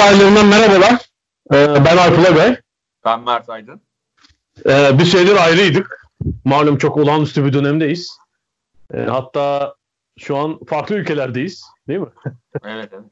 [0.00, 0.92] Sahillerinden merhabalar.
[1.52, 2.56] Ee, ben Alp Bey.
[3.04, 3.80] Ben Mert Aydın.
[4.66, 6.06] Ee, bir süredir ayrıydık.
[6.44, 8.18] Malum çok olağanüstü bir dönemdeyiz.
[8.94, 9.74] Ee, hatta
[10.18, 11.64] şu an farklı ülkelerdeyiz.
[11.88, 12.06] Değil mi?
[12.64, 13.04] Evet, evet.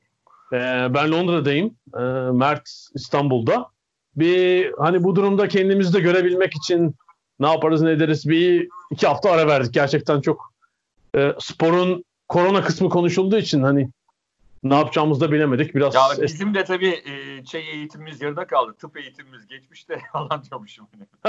[0.53, 1.75] Ee, ben Londra'dayım.
[1.95, 2.01] Ee,
[2.33, 3.67] Mert İstanbul'da.
[4.17, 6.97] Bir hani bu durumda kendimizi de görebilmek için
[7.41, 9.75] ne yaparız ne ederiz bir iki hafta ara verdik.
[9.75, 10.53] Gerçekten çok
[11.17, 13.91] e, sporun korona kısmı konuşulduğu için hani
[14.63, 15.75] ne yapacağımızı da bilemedik.
[15.75, 18.75] Biraz Ya bizim de tabii e, şey eğitimimiz yarıda kaldı.
[18.79, 20.89] Tıp eğitimimiz geçmiş de yalan diyormuşum.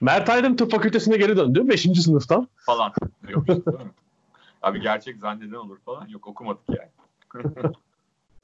[0.00, 1.82] Mert Aydın Tıp Fakültesine geri döndü 5.
[1.82, 2.48] sınıftan.
[2.56, 3.34] falan mi?
[4.62, 6.08] Abi gerçek zanneden olur falan.
[6.08, 6.88] Yok okumadık yani.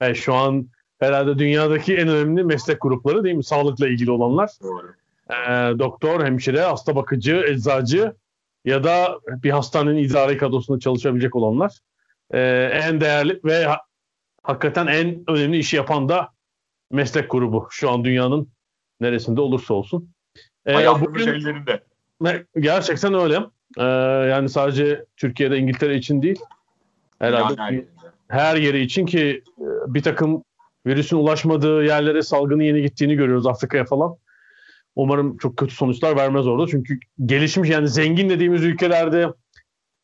[0.00, 0.66] Yani şu an
[0.98, 3.44] herhalde dünyadaki en önemli meslek grupları değil mi?
[3.44, 4.50] Sağlıkla ilgili olanlar.
[4.62, 4.94] Doğru.
[5.30, 5.34] Ee,
[5.78, 8.14] doktor, hemşire, hasta bakıcı, eczacı
[8.64, 11.80] ya da bir hastanenin idari kadrosunda çalışabilecek olanlar.
[12.30, 13.81] Ee, en değerli ve ha-
[14.42, 16.28] hakikaten en önemli işi yapan da
[16.91, 17.69] meslek grubu.
[17.70, 18.48] Şu an dünyanın
[19.00, 20.10] neresinde olursa olsun.
[20.66, 21.82] Ayağımız bugün- ellerinde.
[22.60, 23.41] Gerçekten öyle.
[23.78, 23.82] Ee,
[24.31, 26.41] yani sadece Türkiye'de, İngiltere için değil.
[27.19, 27.88] Herhalde her yerinde.
[28.28, 30.44] her yeri için ki e, bir takım
[30.86, 34.16] virüsün ulaşmadığı yerlere salgının yeni gittiğini görüyoruz Afrika'ya falan.
[34.97, 36.66] Umarım çok kötü sonuçlar vermez orada.
[36.70, 39.28] Çünkü gelişmiş yani zengin dediğimiz ülkelerde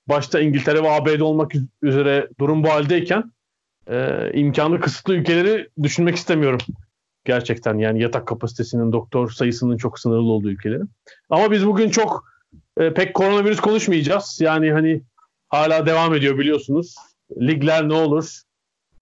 [0.08, 3.32] başta İngiltere ve ABD olmak üz- üzere durum bu haldeyken
[3.90, 6.60] e, imkanı kısıtlı ülkeleri düşünmek istemiyorum.
[7.24, 10.82] Gerçekten yani yatak kapasitesinin, doktor sayısının çok sınırlı olduğu ülkeleri.
[11.30, 12.24] Ama biz bugün çok
[12.76, 14.38] e, pek koronavirüs konuşmayacağız.
[14.40, 15.02] Yani hani
[15.48, 16.94] hala devam ediyor biliyorsunuz.
[17.40, 18.40] Ligler ne olur?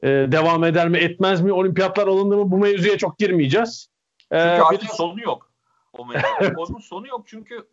[0.02, 1.52] E, devam eder mi etmez mi?
[1.52, 2.50] Olimpiyatlar alındı mı?
[2.50, 3.88] Bu mevzuya çok girmeyeceğiz.
[4.30, 5.52] E, Çünkü artık biraz- sonu yok.
[5.92, 6.06] O.
[6.56, 7.66] Onun sonu yok çünkü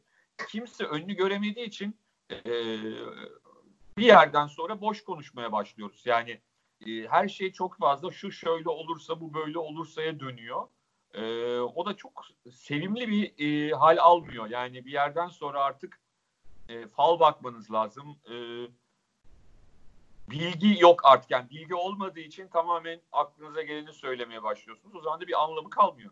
[0.49, 1.95] kimse önünü göremediği için
[2.31, 2.53] e,
[3.97, 6.01] bir yerden sonra boş konuşmaya başlıyoruz.
[6.05, 6.41] Yani
[6.85, 10.67] e, her şey çok fazla şu şöyle olursa bu böyle olursa'ya dönüyor.
[11.13, 11.23] E,
[11.59, 14.49] o da çok sevimli bir e, hal almıyor.
[14.49, 15.99] Yani bir yerden sonra artık
[16.69, 18.17] e, fal bakmanız lazım.
[18.25, 18.35] E,
[20.31, 21.31] bilgi yok artık.
[21.31, 24.95] Yani bilgi olmadığı için tamamen aklınıza geleni söylemeye başlıyorsunuz.
[24.95, 26.11] O zaman da bir anlamı kalmıyor.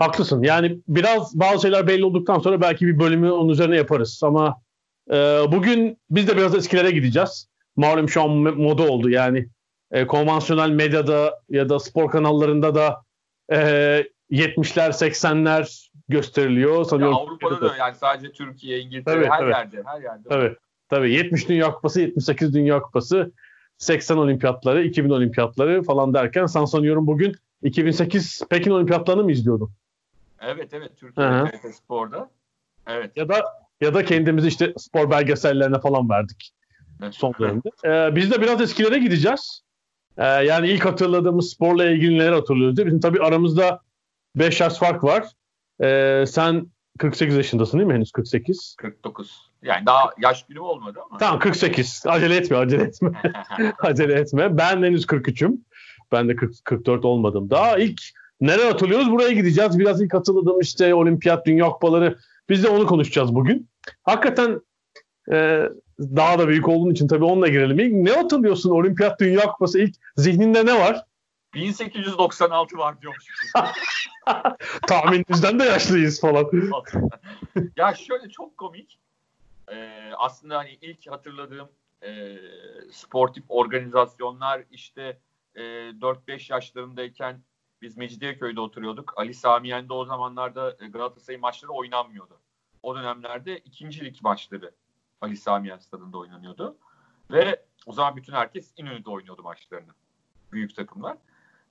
[0.00, 0.42] Haklısın.
[0.42, 4.20] Yani biraz bazı şeyler belli olduktan sonra belki bir bölümü onun üzerine yaparız.
[4.24, 4.60] Ama
[5.10, 5.14] e,
[5.52, 7.48] bugün biz de biraz eskilere gideceğiz.
[7.76, 9.10] Malum şu an moda oldu.
[9.10, 9.46] Yani
[9.90, 13.02] e, konvansiyonel medyada ya da spor kanallarında da
[13.52, 13.56] e,
[14.30, 16.78] 70'ler 80'ler gösteriliyor.
[16.78, 19.50] Ya Sanıyorum Avrupa'da da yani sadece Türkiye, İngiltere Tabii, her tabii.
[19.50, 20.28] yerde, her yerde.
[20.28, 20.56] Tabii.
[20.88, 23.32] Tabii 70 Dünya Kupası, 78 Dünya Kupası,
[23.78, 29.70] 80 Olimpiyatları, 2000 Olimpiyatları falan derken sen sanıyorum bugün 2008 Pekin Olimpiyatlarını mı izliyordun?
[30.40, 31.46] Evet evet Hı hı.
[31.46, 32.30] Türkiye TRT Spor'da.
[32.86, 33.16] Evet.
[33.16, 33.44] Ya da
[33.80, 36.52] ya da kendimizi işte spor belgesellerine falan verdik
[37.02, 37.14] evet.
[37.14, 37.68] son dönemde.
[37.84, 39.62] Ee, biz de biraz eskilere gideceğiz.
[40.18, 42.86] Ee, yani ilk hatırladığımız sporla ilgili neler hatırlıyoruz diye.
[42.86, 43.80] Bizim tabii aramızda
[44.36, 45.26] 5 yaş fark var.
[45.82, 46.66] Ee, sen
[46.98, 48.76] 48 yaşındasın değil mi henüz 48?
[48.78, 49.50] 49.
[49.62, 51.18] Yani daha yaş günüm olmadı ama.
[51.18, 52.02] Tamam 48.
[52.06, 53.10] Acele etme acele etme.
[53.78, 54.58] acele etme.
[54.58, 55.58] Ben henüz 43'üm.
[56.12, 57.50] Ben de 40, 44 olmadım.
[57.50, 58.02] Daha ilk
[58.40, 59.78] neler hatırlıyoruz buraya gideceğiz.
[59.78, 62.18] Biraz ilk hatırladığım işte olimpiyat, dünya kupaları.
[62.48, 63.68] Biz de onu konuşacağız bugün.
[64.02, 64.60] Hakikaten
[65.32, 65.68] e,
[66.00, 67.78] daha da büyük olduğun için tabii onunla girelim.
[67.78, 71.04] İlk ne hatırlıyorsun olimpiyat, dünya kupası ilk zihninde ne var?
[71.54, 73.24] 1896 var diyormuş.
[74.86, 76.50] Tahminimizden de yaşlıyız falan.
[77.76, 78.98] ya şöyle çok komik.
[79.72, 81.68] Ee, aslında hani ilk hatırladığım
[82.02, 82.36] e,
[82.92, 85.18] sportif organizasyonlar işte
[85.54, 87.40] e, 4-5 yaşlarındayken
[87.82, 89.12] biz Mecidiyeköy'de oturuyorduk.
[89.16, 92.38] Ali Sami Yen'de o zamanlarda e, Galatasaray maçları oynanmıyordu.
[92.82, 94.72] o dönemlerde ikinci lig maçları
[95.20, 96.76] Ali Sami Yen stadında oynanıyordu.
[97.30, 99.90] Ve o zaman bütün herkes İnönü'de oynuyordu maçlarını.
[100.52, 101.16] Büyük takımlar.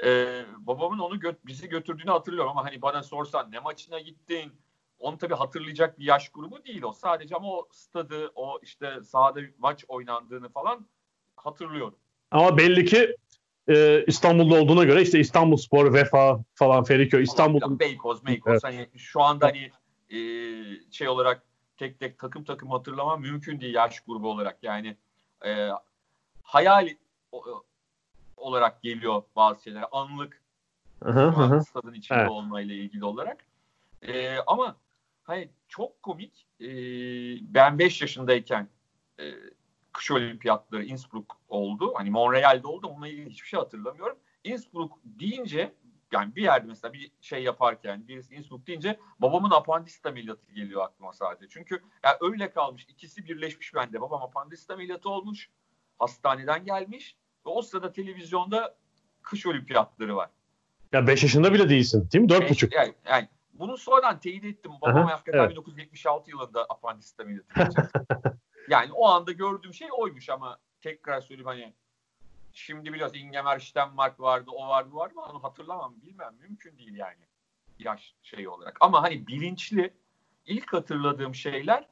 [0.03, 4.53] Ee, babamın onu gö- bizi götürdüğünü hatırlıyorum ama hani bana sorsan ne maçına gittin?
[4.99, 6.93] Onu tabii hatırlayacak bir yaş grubu değil o.
[6.93, 10.85] Sadece ama o stadı, o işte sahada maç oynandığını falan
[11.35, 11.95] hatırlıyorum.
[12.31, 13.15] Ama belli ki
[13.69, 18.51] e, İstanbul'da olduğuna göre işte İstanbul Spor, Vefa falan Feriköy, İstanbul'un Beykoz, Beykoz.
[18.53, 18.63] Evet.
[18.63, 19.71] Hani şu anda hani
[20.09, 20.19] e,
[20.91, 21.43] şey olarak
[21.77, 24.57] tek tek takım takım hatırlamam mümkün değil yaş grubu olarak.
[24.63, 24.97] Yani
[25.45, 25.69] e,
[26.43, 26.89] hayal
[27.31, 27.63] o-
[28.37, 29.85] olarak geliyor bazı şeyler.
[29.91, 30.41] Anlık
[31.61, 32.29] stadın içinde Evet.
[32.29, 33.45] olmayla ilgili olarak.
[34.01, 34.75] E, ama
[35.23, 36.45] hani çok komik.
[36.61, 36.67] E,
[37.53, 38.67] ben 5 yaşındayken
[39.19, 39.23] e,
[39.99, 41.93] kış olimpiyatları Innsbruck oldu.
[41.95, 42.87] Hani Montreal'de oldu.
[42.87, 44.17] Onunla ilgili hiçbir şey hatırlamıyorum.
[44.43, 45.73] Innsbruck deyince
[46.11, 51.13] yani bir yerde mesela bir şey yaparken birisi Innsbruck deyince babamın apandisit ameliyatı geliyor aklıma
[51.13, 51.47] sadece.
[51.49, 52.85] Çünkü yani öyle kalmış.
[52.89, 54.01] ikisi birleşmiş bende.
[54.01, 55.49] Babam apandisit ameliyatı olmuş.
[55.99, 57.15] Hastaneden gelmiş.
[57.45, 58.75] Ve o sırada televizyonda
[59.21, 60.29] kış olimpiyatları var.
[60.91, 62.31] Ya 5 yaşında bile değilsin değil mi?
[62.31, 62.75] 4,5.
[62.75, 64.71] Yani, yani bunu sonradan teyit ettim.
[64.81, 65.51] Babam Aha, hakikaten evet.
[65.51, 67.89] 1976 yılında apandisit ameliyatı geçirdi.
[68.69, 71.73] Yani o anda gördüğüm şey oymuş ama tekrar söyleyeyim hani
[72.53, 76.35] şimdi biliyorsun Ingemar Stenmark vardı, o vardı, vardı ama onu hatırlamam, bilmem.
[76.41, 77.25] Mümkün değil yani
[77.79, 78.77] yaş şey olarak.
[78.81, 79.93] Ama hani bilinçli
[80.45, 81.87] ilk hatırladığım şeyler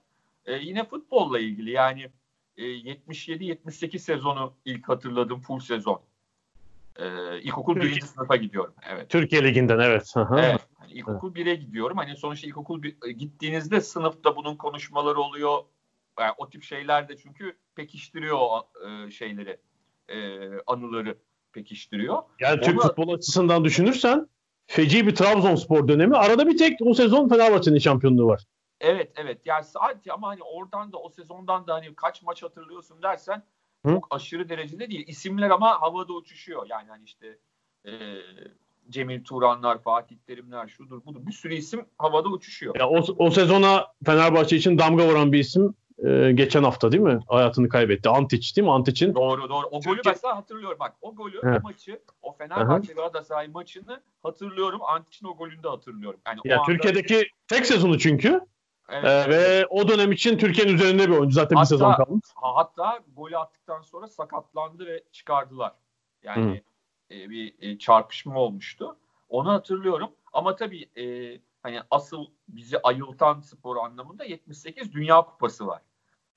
[0.46, 1.72] e, yine futbolla ilgili.
[1.72, 2.12] Yani
[2.58, 6.02] e, 77-78 sezonu ilk hatırladığım full sezon.
[6.96, 8.74] E, ilkokul Türkiye- birinci sınıfa gidiyorum.
[8.90, 9.10] Evet.
[9.10, 10.14] Türkiye Ligi'nden evet.
[10.16, 10.68] Evet.
[10.78, 11.98] Hani ilkokul 1'e gidiyorum.
[11.98, 15.64] Hani sonuçta ilkokul bir, gittiğinizde sınıfta bunun konuşmaları oluyor.
[16.20, 19.60] Yani o tip şeyler de çünkü pekiştiriyor o, e, şeyleri.
[20.10, 21.18] e, anıları
[21.54, 22.24] pekiştiriyor.
[22.40, 24.28] Yani Türk Onu- futbol açısından düşünürsen
[24.68, 26.16] feci bir Trabzonspor dönemi.
[26.18, 28.44] Arada bir tek o sezon Fenerbahçe'nin şampiyonluğu var.
[28.80, 29.42] Evet evet.
[29.46, 33.44] Yani sadece ama hani oradan da o sezondan da hani kaç maç hatırlıyorsun dersen
[33.86, 33.92] Hı?
[33.92, 35.08] çok aşırı derecede değil.
[35.08, 36.66] İsimler ama havada uçuşuyor.
[36.70, 37.38] Yani hani işte
[37.86, 37.92] e,
[38.90, 41.26] Cemil Turanlar, Fatih Terimler, şudur budur.
[41.28, 42.76] Bir sürü isim havada uçuşuyor.
[42.80, 45.74] Ya o, o sezona Fenerbahçe için damga vuran bir isim
[46.06, 47.20] e, geçen hafta değil mi?
[47.28, 48.10] Hayatını kaybetti.
[48.10, 48.72] Antic değil mi?
[48.74, 49.68] Antic'in Doğru doğru.
[49.68, 50.78] O golü Türkiye- mesela hatırlıyorum.
[50.80, 51.60] Bak o golü, Evet.
[51.60, 54.80] o maçı, o Fenerbahçe Galatasaray maçını hatırlıyorum.
[54.84, 56.20] Antic'in o golünü de hatırlıyorum.
[56.28, 58.42] Yani o ya anda- Türkiye'deki tek sezonu çünkü
[58.90, 59.30] Evet, E, evet.
[59.30, 61.36] ve o dönem için Türkiye'nin üzerinde bir oyuncu.
[61.36, 62.24] Zaten Hatta- bir sezon kalmış.
[62.36, 65.72] Ha- hatta golü attıktan sonra sakatlandı ve çıkardılar.
[66.24, 66.62] Yani
[67.12, 68.98] e, bir e, çarpışma olmuştu.
[69.30, 70.10] Onu hatırlıyorum.
[70.34, 75.82] Ama tabii e, hani asıl bizi ayıltan spor anlamında 78 Dünya Kupası var.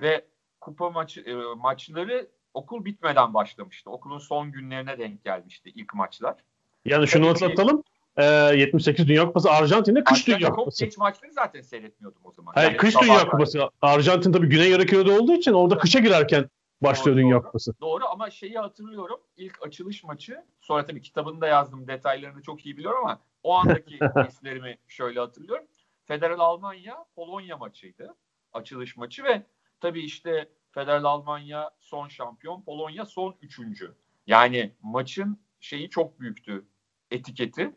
[0.00, 0.24] Ve
[0.60, 3.90] kupa maçı e, maçları okul bitmeden başlamıştı.
[3.90, 6.36] Okulun son günlerine denk gelmişti ilk maçlar.
[6.84, 7.82] Yani şunu tabii hatırlatalım.
[8.16, 10.84] E, 78 Dünya Kupası Arjantin'de kış Aslında Dünya Kupası.
[10.84, 12.52] geç maçları zaten seyretmiyordum o zaman.
[12.54, 13.28] Hayır, Yani kış Dünya.
[13.28, 13.70] Kupası.
[13.82, 16.50] Arjantin tabii Güney Yarı olduğu için orada kışa girerken
[16.82, 17.42] başlıyor Doğru, Dünya doğru.
[17.42, 17.74] Kupası.
[17.80, 19.20] Doğru ama şeyi hatırlıyorum.
[19.36, 20.44] İlk açılış maçı.
[20.60, 21.88] Sonra tabii kitabını da yazdım.
[21.88, 23.98] Detaylarını çok iyi biliyorum ama o andaki
[24.28, 25.66] hislerimi şöyle hatırlıyorum.
[26.04, 28.14] Federal Almanya Polonya maçıydı.
[28.52, 29.42] Açılış maçı ve
[29.80, 33.94] tabii işte Federal Almanya son şampiyon, Polonya son üçüncü.
[34.26, 36.64] Yani maçın şeyi çok büyüktü.
[37.10, 37.72] Etiketi.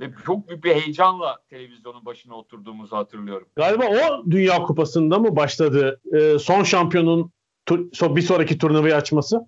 [0.00, 3.48] Ve çok büyük bir heyecanla televizyonun başına oturduğumuzu hatırlıyorum.
[3.56, 7.32] Galiba o Dünya Kupası'nda mı başladı e, son şampiyonun
[7.66, 9.46] tur- bir sonraki turnuvayı açması?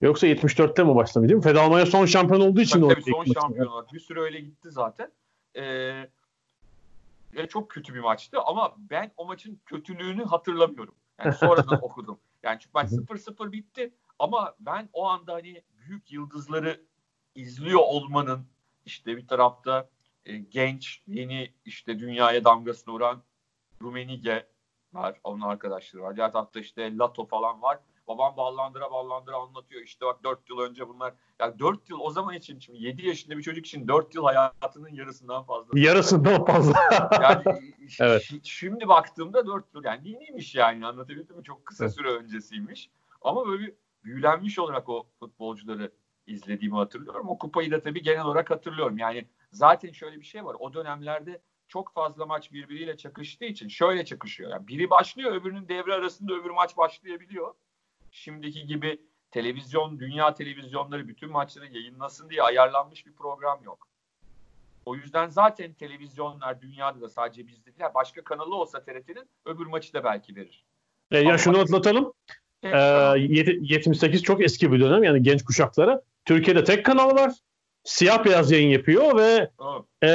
[0.00, 1.42] Yoksa 74'te mi başladı değil mi?
[1.42, 3.32] Federal Almanya son şampiyon olduğu için Tabii, tabii son maçı.
[3.40, 3.84] şampiyonlar.
[3.92, 5.12] Bir süre öyle gitti zaten.
[5.56, 6.08] Ee,
[7.34, 10.94] ve çok kötü bir maçtı ama ben o maçın kötülüğünü hatırlamıyorum.
[11.18, 12.20] Yani sonradan okudum.
[12.42, 16.80] Yani çünkü maç 0-0 bitti ama ben o anda hani büyük yıldızları
[17.34, 18.46] izliyor olmanın
[18.84, 19.90] işte bir tarafta
[20.24, 23.22] e, genç yeni işte dünyaya damgasını vuran
[23.82, 24.48] Rumenige
[24.92, 25.20] var.
[25.24, 26.16] Onun arkadaşları var.
[26.16, 27.78] Diğer tarafta işte Lato falan var.
[28.10, 29.82] Babam ballandıra ballandıra anlatıyor.
[29.82, 31.14] İşte bak 4 yıl önce bunlar.
[31.40, 34.88] Ya 4 yıl o zaman için şimdi 7 yaşında bir çocuk için 4 yıl hayatının
[34.88, 35.78] yarısından fazla.
[35.80, 36.72] Yarısından fazla.
[37.22, 37.42] Yani
[38.00, 38.22] Evet.
[38.22, 41.44] şi- şimdi baktığımda 4 yıl yani yeniymiş yani anlatabildim mi?
[41.44, 41.94] Çok kısa Evet.
[41.94, 42.90] süre öncesiymiş.
[43.22, 43.74] Ama böyle bir
[44.04, 45.92] büyülenmiş olarak o futbolcuları
[46.26, 47.28] izlediğimi hatırlıyorum.
[47.28, 48.98] O kupayı da tabii genel olarak hatırlıyorum.
[48.98, 50.56] Yani zaten şöyle bir şey var.
[50.58, 54.50] O dönemlerde çok fazla maç birbiriyle çakıştığı için şöyle çakışıyor.
[54.50, 57.54] Yani biri başlıyor öbürünün devre arasında öbür maç başlayabiliyor.
[58.10, 59.00] Şimdiki gibi
[59.30, 63.88] televizyon, dünya televizyonları bütün maçları yayınlasın diye ayarlanmış bir program yok.
[64.86, 67.90] O yüzden zaten televizyonlar dünyada da sadece bizde değil.
[67.94, 70.64] Başka kanalı olsa TRT'nin öbür maçı da belki verir.
[71.10, 72.12] E, ya şunu hatırlatalım.
[72.62, 73.16] Tek E, kanal.
[73.18, 76.02] yedi- 78 çok eski bir dönem yani genç kuşaklara.
[76.24, 77.32] Türkiye'de tek kanal var.
[77.84, 79.86] Siyah beyaz yayın yapıyor ve Doğru.
[80.04, 80.10] e,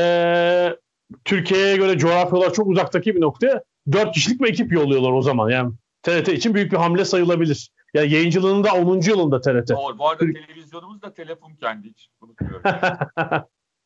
[1.26, 5.50] Türkiye'ye göre coğrafya olarak çok uzaktaki bir noktaya 4 kişilik bir ekip yolluyorlar o zaman.
[5.50, 5.74] Yani
[6.04, 7.70] TRT için büyük bir hamle sayılabilir.
[7.96, 9.02] Yani yayıncılığının da 10.
[9.02, 9.70] yılında TRT.
[9.70, 9.98] Doğru.
[9.98, 12.62] Bu arada televizyonumuz da telefon kendi hiç unutmuyorum.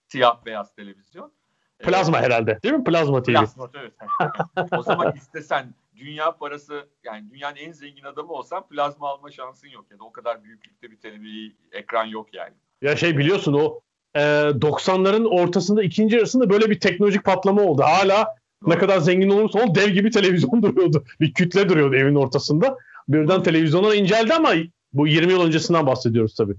[0.07, 1.31] Siyah beyaz televizyon.
[1.79, 2.83] Plazma ee, herhalde değil mi?
[2.83, 3.31] Plazma TV.
[3.31, 3.93] Plazma evet.
[4.77, 9.85] o zaman istesen dünya parası yani dünyanın en zengin adamı olsan plazma alma şansın yok.
[9.91, 12.53] Yani o kadar büyüklükte bir televizyon ekran yok yani.
[12.81, 13.79] Ya şey biliyorsun o
[14.15, 17.81] e, 90'ların ortasında ikinci yarısında böyle bir teknolojik patlama oldu.
[17.81, 18.69] Hala Doğru.
[18.69, 21.03] ne kadar zengin olursa ol dev gibi televizyon duruyordu.
[21.19, 22.77] Bir kütle duruyordu evin ortasında.
[23.09, 24.53] Birden televizyona inceldi ama
[24.93, 26.55] bu 20 yıl öncesinden bahsediyoruz tabii.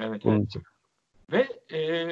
[0.00, 0.22] Evet.
[0.26, 0.46] evet.
[0.46, 0.62] Için.
[1.32, 2.08] Ve e,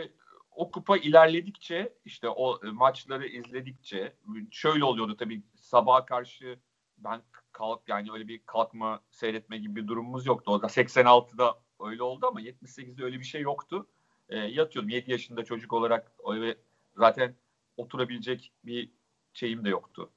[0.57, 4.13] o kupa ilerledikçe işte o maçları izledikçe
[4.51, 6.59] şöyle oluyordu tabii sabaha karşı
[6.99, 7.23] ben
[7.53, 10.53] kalk yani öyle bir kalkma seyretme gibi bir durumumuz yoktu.
[10.53, 13.87] Orada 86'da öyle oldu ama 78'de öyle bir şey yoktu.
[14.29, 16.57] E, yatıyordum 7 yaşında çocuk olarak öyle
[16.97, 17.35] zaten
[17.77, 18.91] oturabilecek bir
[19.33, 20.11] şeyim de yoktu.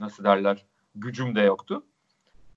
[0.00, 0.66] Nasıl derler?
[0.94, 1.86] Gücüm de yoktu.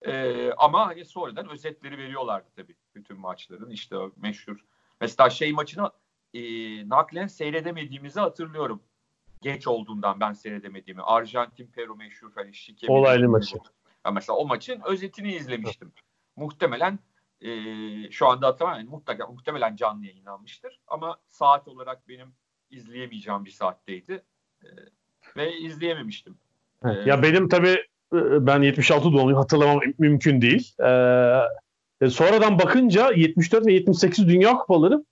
[0.06, 3.70] E, ama hani sonradan özetleri veriyorlardı tabii bütün maçların.
[3.70, 4.66] İşte o meşhur
[5.02, 5.92] mesela şey maçını
[6.34, 6.42] e,
[6.90, 8.84] naklen seyredemediğimizi hatırlıyorum.
[9.42, 11.02] Geç olduğundan ben seyredemediğimi.
[11.02, 12.88] Arjantin Peru meşhur hani şike.
[12.92, 13.58] Olaylı maçı.
[14.06, 15.92] Ya mesela o maçın özetini izlemiştim.
[16.36, 17.00] Muhtemelen
[17.42, 17.50] e,
[18.12, 18.88] şu anda hatırlamıyorum.
[18.88, 20.80] Yani mutlaka, muhtemelen canlı yayınlanmıştır.
[20.88, 22.34] Ama saat olarak benim
[22.70, 24.24] izleyemeyeceğim bir saatteydi.
[24.64, 24.68] E,
[25.38, 26.38] ve izleyememiştim.
[26.86, 27.08] Evet.
[27.08, 27.88] E, ya benim tabii
[28.48, 30.74] ben 76 doğumluyum hatırlamam mümkün değil.
[30.80, 35.06] Ee, sonradan bakınca 74 ve 78 Dünya Kupaları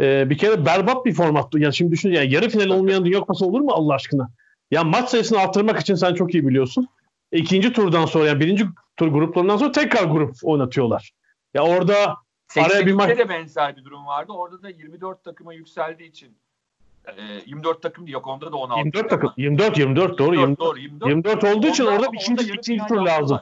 [0.00, 1.58] e, bir kere berbat bir formattı.
[1.58, 4.30] Yani şimdi düşün yani yarı final olmayan Dünya Kupası olur mu Allah aşkına?
[4.70, 6.88] Ya maç sayısını arttırmak için sen çok iyi biliyorsun.
[7.32, 8.66] İkinci turdan sonra yani birinci
[8.96, 11.12] tur gruplarından sonra tekrar grup oynatıyorlar.
[11.54, 12.16] Ya orada
[12.56, 13.18] araya bir maç...
[13.18, 14.32] de benzer bir durum vardı.
[14.32, 16.38] Orada da 24 takıma yükseldiği için
[17.46, 18.78] 24 takım yok onda da 16.
[18.78, 19.32] 24 takım.
[19.36, 20.60] 24 24 doğru 24.
[20.60, 23.40] Doğru, 24, 24 olduğu için orada, ikinci ikinci tur lazım.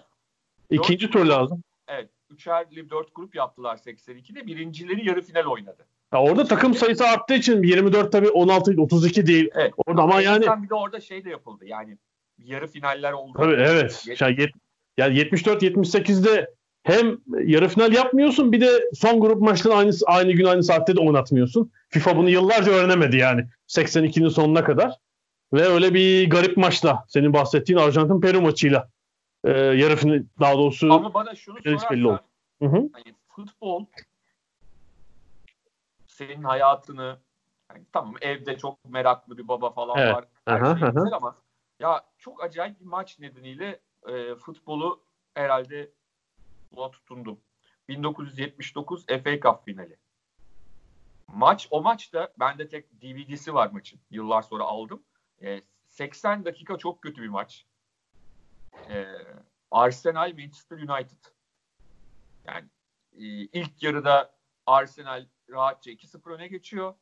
[0.71, 1.63] İkinci tur lazım.
[1.89, 2.11] Evet.
[2.31, 4.47] Üçerli 4 grup yaptılar 82'de.
[4.47, 5.87] Birincileri yarı final oynadı.
[6.13, 9.51] Ya orada takım sayısı arttığı için 24 tabii 16 32 değil.
[9.55, 9.73] Evet.
[9.87, 11.65] Orada ama yani bir de orada şey de yapıldı.
[11.67, 11.99] Yani
[12.39, 13.33] yarı finaller oldu.
[13.37, 14.05] Tabii evet.
[14.07, 14.53] Yet-
[14.99, 16.55] yani 74 78'de
[16.85, 21.01] hem yarı final yapmıyorsun bir de son grup maçları aynı aynı gün aynı saatte de
[21.01, 21.73] oynatmıyorsun.
[21.89, 24.99] FIFA bunu yıllarca öğrenemedi yani 82'nin sonuna kadar.
[25.53, 28.89] Ve öyle bir garip maçla senin bahsettiğin Arjantin Peru maçıyla
[29.45, 32.21] e, yarı final daha doğrusu Ama bana şunu belli oldu.
[32.63, 32.89] Hı hı.
[32.93, 33.87] Hani futbol
[36.07, 37.17] senin hayatını
[37.71, 40.15] yani tamam evde çok meraklı bir baba falan evet.
[40.15, 40.25] var.
[40.47, 41.37] Her aha, şey güzel ama
[41.81, 45.01] ya çok acayip bir maç nedeniyle e, futbolu
[45.35, 45.91] herhalde
[46.77, 47.41] buna tutundum.
[47.89, 49.97] 1979 FA Cup finali.
[51.29, 54.01] Maç o maçta bende tek DVD'si var maçın.
[54.11, 55.03] Yıllar sonra aldım.
[55.43, 57.67] E, 80 dakika çok kötü bir maç.
[58.89, 59.07] E,
[59.71, 61.25] Arsenal Manchester United.
[62.45, 62.69] Yani
[63.13, 64.35] e, ilk yarıda
[64.67, 66.95] Arsenal rahatça 2-0 öne geçiyor.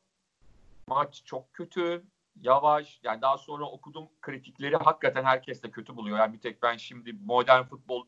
[0.87, 2.03] Maç çok kötü,
[2.35, 2.99] yavaş.
[3.03, 6.17] Yani daha sonra okudum kritikleri hakikaten herkes de kötü buluyor.
[6.17, 8.07] Yani bir tek ben şimdi modern futbol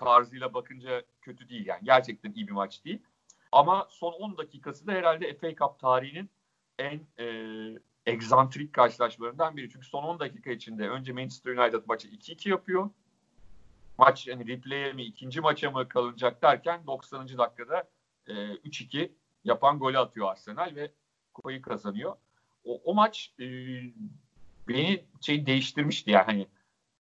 [0.00, 1.80] tarzıyla bakınca kötü değil yani.
[1.84, 3.02] Gerçekten iyi bir maç değil.
[3.52, 6.30] Ama son 10 dakikası da herhalde FA Cup tarihinin
[6.78, 7.26] en e,
[8.06, 9.70] egzantrik karşılaşmalarından biri.
[9.70, 12.90] Çünkü son 10 dakika içinde önce Manchester United maçı 2-2 yapıyor.
[13.98, 17.38] Maç hani replay'e mi ikinci maça mı kalınacak derken 90.
[17.38, 17.88] dakikada
[18.26, 19.10] e, 3-2
[19.44, 20.92] yapan golü atıyor Arsenal ve
[21.34, 22.16] kupayı kazanıyor.
[22.64, 23.44] O, o maç e,
[24.68, 26.46] beni şey değiştirmişti yani hani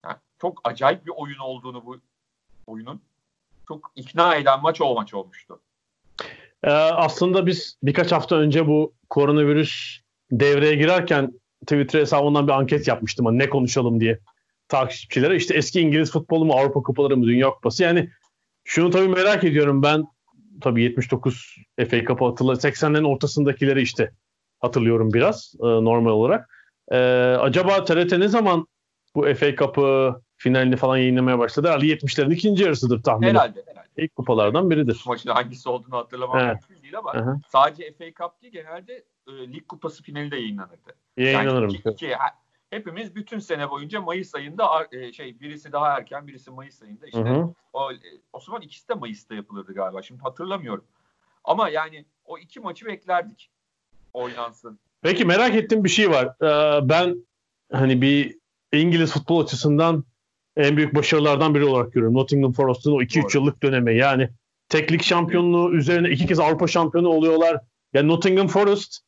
[0.05, 1.99] yani çok acayip bir oyun olduğunu bu
[2.67, 3.01] oyunun
[3.67, 5.59] çok ikna eden maç o maç olmuştu.
[6.63, 9.99] Ee, aslında biz birkaç hafta önce bu koronavirüs
[10.31, 13.25] devreye girerken Twitter hesabından bir anket yapmıştım.
[13.25, 14.19] Hani ne konuşalım diye
[14.67, 15.35] takipçilere.
[15.35, 17.83] İşte eski İngiliz futbolu mu, Avrupa kupaları mı, Dünya kupası.
[17.83, 18.09] Yani
[18.63, 20.07] şunu tabii merak ediyorum ben
[20.61, 21.55] tabii 79
[21.89, 22.61] FA Cup'ı hatırlıyorum.
[22.61, 24.11] 80'lerin ortasındakileri işte
[24.59, 26.49] hatırlıyorum biraz e, normal olarak.
[26.91, 26.97] E,
[27.39, 28.67] acaba TRT ne zaman
[29.15, 31.67] bu FA Cup'ı finalini falan yayınlamaya başladı?
[31.67, 33.35] Herhalde 70'lerin ikinci yarısıdır tahminim.
[33.35, 33.63] Herhalde.
[33.67, 33.87] herhalde.
[33.97, 35.03] İlk kupalardan biridir.
[35.07, 36.57] Maçın hangisi olduğunu hatırlamam evet.
[36.69, 37.39] mümkün değil ama Aha.
[37.49, 40.95] sadece FA Cup değil genelde e, lig kupası finali de yayınlanırdı.
[41.17, 41.69] Yayınlanırım.
[41.69, 42.15] Yani iki, iki,
[42.69, 47.19] hepimiz bütün sene boyunca Mayıs ayında e, şey birisi daha erken birisi Mayıs ayında işte
[47.19, 47.53] hı hı.
[47.73, 47.97] o e,
[48.33, 50.01] o zaman ikisi de Mayıs'ta yapılırdı galiba.
[50.01, 50.85] Şimdi hatırlamıyorum.
[51.43, 53.49] Ama yani o iki maçı beklerdik
[54.13, 54.79] oynansın.
[55.01, 56.25] Peki merak ettiğim bir şey var.
[56.41, 57.25] Ee, ben
[57.71, 58.37] hani bir
[58.73, 60.03] İngiliz futbol açısından
[60.57, 62.17] en büyük başarılardan biri olarak görüyorum.
[62.17, 63.97] Nottingham Forest'ın o 2-3 yıllık dönemi.
[63.97, 64.29] Yani
[64.69, 67.61] teklik şampiyonluğu üzerine iki kez Avrupa şampiyonu oluyorlar.
[67.93, 68.99] Yani Nottingham Forest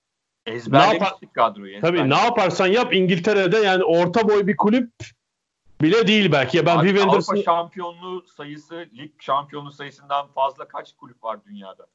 [0.45, 1.81] Ezberlemiştik kadroyu.
[1.81, 4.91] Tabii ne yaparsan yap İngiltere'de yani orta boy bir kulüp
[5.81, 6.57] bile değil belki.
[6.57, 11.87] Ya ben Abi, Viv Avrupa şampiyonluğu sayısı, lig şampiyonluğu sayısından fazla kaç kulüp var dünyada?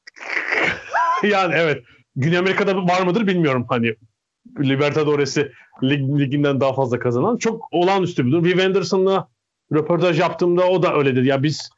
[1.23, 1.83] yani evet.
[2.15, 3.95] Güney Amerika'da var mıdır bilmiyorum hani.
[4.59, 5.51] Libertadores'i
[5.83, 7.37] lig, liginden daha fazla kazanan.
[7.37, 8.43] Çok olağanüstü bir durum.
[8.43, 9.27] Viv Anderson'la
[9.73, 11.23] röportaj yaptığımda o da öyledir.
[11.23, 11.69] Ya biz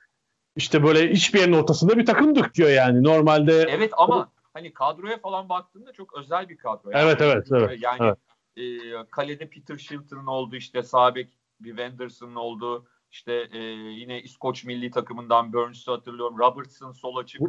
[0.55, 3.03] işte böyle hiçbir yerin ortasında bir takımdık diyor yani.
[3.03, 6.91] Normalde Evet ama hani kadroya falan baktığında çok özel bir kadro.
[6.91, 7.03] Yani.
[7.03, 8.17] Evet, evet, evet, Yani evet.
[8.57, 11.29] e, kalede Peter Shilton'ın oldu işte Sabek
[11.59, 12.85] bir Wenderson'ın oldu.
[13.11, 16.37] İşte e, yine İskoç milli takımından Burns'u hatırlıyorum.
[16.39, 17.41] Robertson sol açık.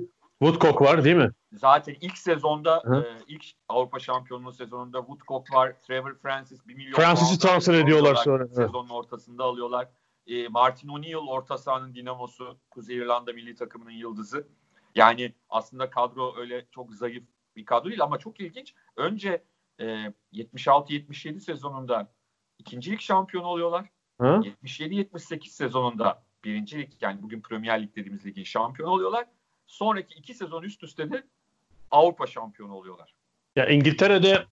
[0.42, 1.30] Woodcock var değil mi?
[1.52, 2.96] Zaten ilk sezonda Hı.
[2.96, 5.72] e, ilk Avrupa Şampiyonluğu sezonunda Woodcock var.
[5.86, 8.54] Trevor Francis 1 milyon Francis'i transfer ediyorlar sonra, evet.
[8.54, 9.88] Sezonun ortasında alıyorlar.
[10.28, 12.58] E, Martin O'Neill orta sahanın dinamosu.
[12.70, 14.48] Kuzey İrlanda milli takımının yıldızı.
[14.94, 17.24] Yani aslında kadro öyle çok zayıf
[17.56, 18.74] bir kadro değil ama çok ilginç.
[18.96, 19.44] Önce
[19.80, 22.12] e, 76-77 sezonunda
[22.58, 23.86] ikincilik şampiyonu oluyorlar.
[24.18, 24.40] Ha?
[24.64, 29.26] 77-78 sezonunda birincilik yani bugün Premier Lig dediğimiz ligin şampiyonu oluyorlar.
[29.66, 31.26] Sonraki iki sezon üst üste de
[31.90, 33.14] Avrupa şampiyonu oluyorlar.
[33.56, 34.46] Ya İngiltere'de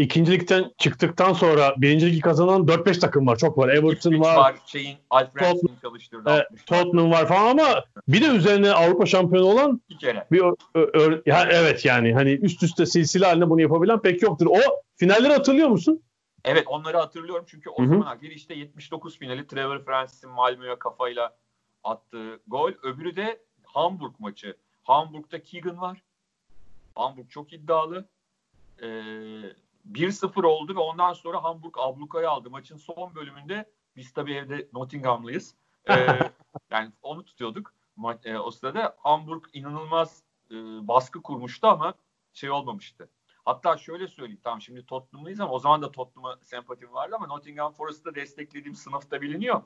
[0.00, 3.36] ikincilikten çıktıktan sonra birinci ligi kazanan 4-5 takım var.
[3.36, 3.68] Çok var.
[3.68, 6.64] Everton Ipswich var, Şeyin Alfred Ramsey'in çalıştırdığı e, 60'lar.
[6.66, 10.26] Tottenham var falan ama bir de üzerine Avrupa şampiyonu olan iki kere.
[10.32, 10.42] bir
[10.74, 14.46] ö- ö- ya evet yani hani üst üste silsile halinde bunu yapabilen pek yoktur.
[14.46, 14.58] O
[14.96, 16.02] finalleri hatırlıyor musun?
[16.44, 17.82] Evet onları hatırlıyorum çünkü o
[18.22, 21.36] biri işte 79 finali Trevor Francis'in Malmö'ye kafayla
[21.84, 22.72] attığı gol.
[22.82, 24.56] Öbürü de Hamburg maçı.
[24.82, 26.02] Hamburg'da Keegan var.
[26.94, 28.08] Hamburg çok iddialı.
[28.82, 28.86] Ee,
[29.92, 32.50] 1-0 oldu ve ondan sonra Hamburg ablukayı aldı.
[32.50, 35.54] Maçın son bölümünde biz tabii evde Nottinghamlıyız.
[35.90, 36.06] Ee,
[36.70, 37.74] yani onu tutuyorduk.
[37.98, 40.54] Ma- e, o sırada Hamburg inanılmaz e,
[40.88, 41.94] baskı kurmuştu ama
[42.32, 43.08] şey olmamıştı.
[43.44, 44.40] Hatta şöyle söyleyeyim.
[44.44, 49.20] Tamam şimdi Tottenham'lıyız ama o zaman da Tottenham'a sempatim vardı ama Nottingham Forest'ı desteklediğim sınıfta
[49.20, 49.62] biliniyor.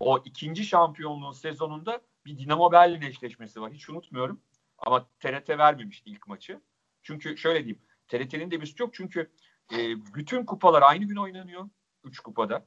[0.00, 3.72] O ikinci şampiyonluğun sezonunda bir Dinamo Berlin eşleşmesi var.
[3.72, 4.40] Hiç unutmuyorum.
[4.78, 6.60] Ama TRT vermemişti ilk maçı.
[7.02, 7.82] Çünkü şöyle diyeyim.
[8.12, 8.94] TRT'nin de bir suçu yok.
[8.94, 9.30] Çünkü
[9.72, 9.76] e,
[10.14, 11.68] bütün kupalar aynı gün oynanıyor.
[12.04, 12.66] Üç kupada.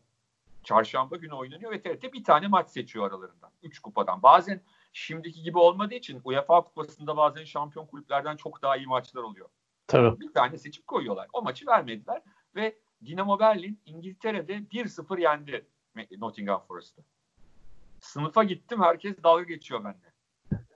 [0.63, 3.51] Çarşamba günü oynanıyor ve TRT bir tane maç seçiyor aralarından.
[3.63, 4.23] Üç kupadan.
[4.23, 4.61] Bazen
[4.93, 9.49] şimdiki gibi olmadığı için UEFA kupasında bazen şampiyon kulüplerden çok daha iyi maçlar oluyor
[9.87, 10.19] Tabii.
[10.19, 11.27] bir tane seçip koyuyorlar.
[11.33, 12.21] O maçı vermediler
[12.55, 15.67] ve Dinamo Berlin İngiltere'de 1-0 yendi
[16.17, 17.01] Nottingham Forest'ı.
[17.99, 20.15] Sınıfa gittim herkes dalga geçiyor bende.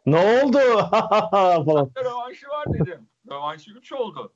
[0.05, 0.57] Ne oldu?
[1.65, 1.91] falan.
[2.03, 3.09] Rövanşı var dedim.
[3.29, 4.33] Rövanşı 3 oldu.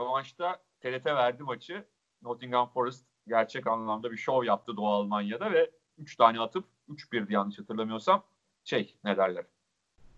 [0.00, 1.84] Rövanşta TRT verdi maçı.
[2.22, 7.58] Nottingham Forest gerçek anlamda bir şov yaptı Doğu Almanya'da ve 3 tane atıp 3-1'di yanlış
[7.58, 8.22] hatırlamıyorsam.
[8.64, 9.44] Şey ne derler.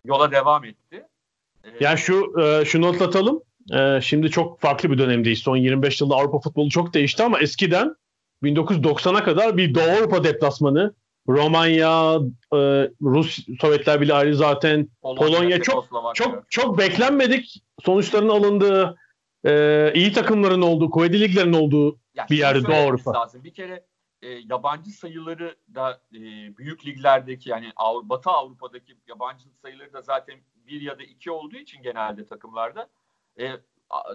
[0.04, 1.06] Yola devam etti.
[1.64, 3.42] Ee, Yani şu e, şunu atlatalım.
[3.72, 5.38] E, şimdi çok farklı bir dönemdeyiz.
[5.38, 7.96] Son 25 yılda Avrupa futbolu çok değişti ama eskiden
[8.42, 10.94] 1990'a kadar bir Doğu Avrupa deplasmanı
[11.28, 12.14] Romanya,
[12.52, 12.56] e,
[13.02, 16.24] Rus Sovyetler Birliği zaten Polonya çok- Çekoslovakya.
[16.24, 18.96] çok çok beklenmedik sonuçların alındığı,
[19.44, 23.12] e, iyi takımların olduğu, kuvvetli liglerin olduğu Ya bir yerde Doğu Avrupa.
[23.14, 23.44] Lazım.
[23.44, 23.84] Bir kere
[24.22, 26.20] e, yabancı sayıları da e,
[26.56, 30.34] büyük liglerdeki yani Avru- Batı Avrupa'daki yabancı sayıları da zaten
[30.66, 32.88] bir ya da iki olduğu için genelde takımlarda
[33.40, 33.50] e,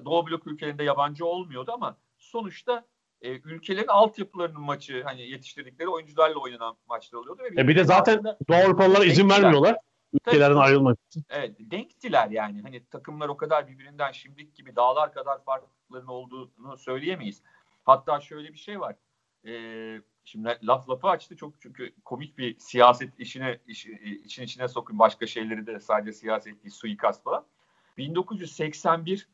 [0.05, 2.85] Doğu blok ülkelerinde yabancı olmuyordu ama sonuçta
[3.21, 7.41] e, ülkelerin altyapılarının maçı hani yetiştirdikleri oyuncularla oynanan maçlar oluyordu.
[7.43, 9.77] Ve E bir de zaten Doğu Avrupalılara izin vermiyorlar
[10.27, 10.65] ülkelerden Tabii.
[10.65, 11.25] ayrılmak için.
[11.29, 12.61] Evet, denktiler yani.
[12.61, 17.41] Hani takımlar o kadar birbirinden şimdiki gibi dağlar kadar farkların olduğunu söyleyemeyiz.
[17.83, 18.95] Hatta şöyle bir şey var.
[19.47, 23.85] Ee, şimdi laf lafı açtı çok çünkü komik bir siyaset işine iş-
[24.25, 27.45] için içine sokun başka şeyleri de sadece siyaset değil suikast falan.
[27.97, 29.27] 1981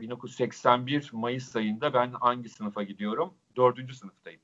[0.00, 3.34] 1981 Mayıs ayında ben hangi sınıfa gidiyorum?
[3.56, 4.40] Dördüncü sınıftayım.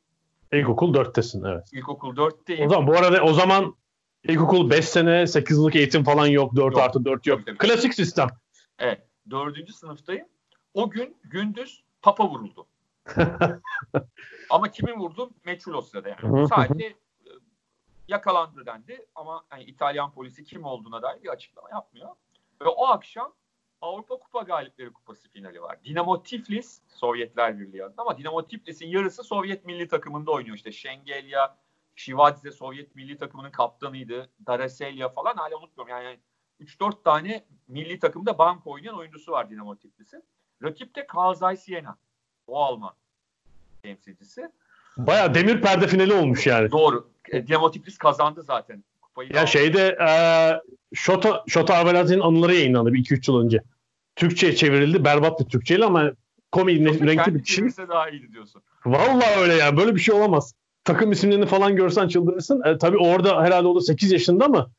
[0.52, 1.68] İlkokul 4'tesin evet.
[1.72, 2.66] İlkokul 4'teyim.
[2.66, 3.74] O zaman bu arada o zaman
[4.24, 6.56] ilkokul 5 sene 8 yıllık eğitim falan yok.
[6.56, 6.82] 4 Yok.
[6.82, 7.46] artı 4 yok.
[7.46, 7.68] Tabii, tabii.
[7.68, 8.28] Klasik sistem.
[8.78, 9.02] Evet.
[9.30, 10.26] Dördüncü sınıftayım.
[10.74, 12.66] O gün gündüz papa vuruldu.
[14.50, 15.30] ama kimin vurdu?
[15.44, 16.48] Meçhul o sırada yani.
[16.48, 16.96] Sadece e,
[18.08, 22.08] yakalandı dendi ama hani İtalyan polisi kim olduğuna dair bir açıklama yapmıyor.
[22.62, 23.32] Ve o akşam
[23.80, 25.78] Avrupa Kupa Galipleri Kupası finali var.
[25.84, 30.56] Dinamo Tiflis, Sovyetler Birliği adına ama Dinamo Tiflis'in yarısı Sovyet milli takımında oynuyor.
[30.56, 31.56] İşte Şengelya,
[32.06, 34.28] Şivadze Sovyet milli takımının kaptanıydı.
[34.46, 35.94] Daraselya falan hala unutmuyorum.
[36.04, 36.18] Yani
[36.60, 40.24] 3-4 tane milli takımda banko oynayan oyuncusu var Dinamo Tiflis'in.
[40.62, 41.96] Rakip de Kazay Siena.
[42.46, 42.92] O Alman
[43.82, 44.48] temsilcisi.
[44.96, 46.70] Baya demir perde finali olmuş yani.
[46.70, 47.08] Doğru.
[47.30, 48.84] E, Dinamo Tiflis kazandı zaten.
[49.02, 49.50] Kupayı Ya aldı.
[49.50, 50.10] şeyde e,
[50.94, 53.62] Şota, Şota Avalat'ın anıları yayınlandı bir 2-3 yıl önce.
[54.16, 55.04] Türkçe'ye çevrildi.
[55.04, 56.12] Berbat bir Türkçeyle ama
[56.52, 57.56] komik renkli kendi bir kişi.
[57.56, 58.62] çevirse daha iyiydi diyorsun.
[58.86, 59.76] Vallahi öyle ya.
[59.76, 60.54] Böyle bir şey olamaz.
[60.84, 62.62] Takım isimlerini falan görsen çıldırırsın.
[62.64, 64.70] E, tabii orada herhalde o da 8 yaşında mı?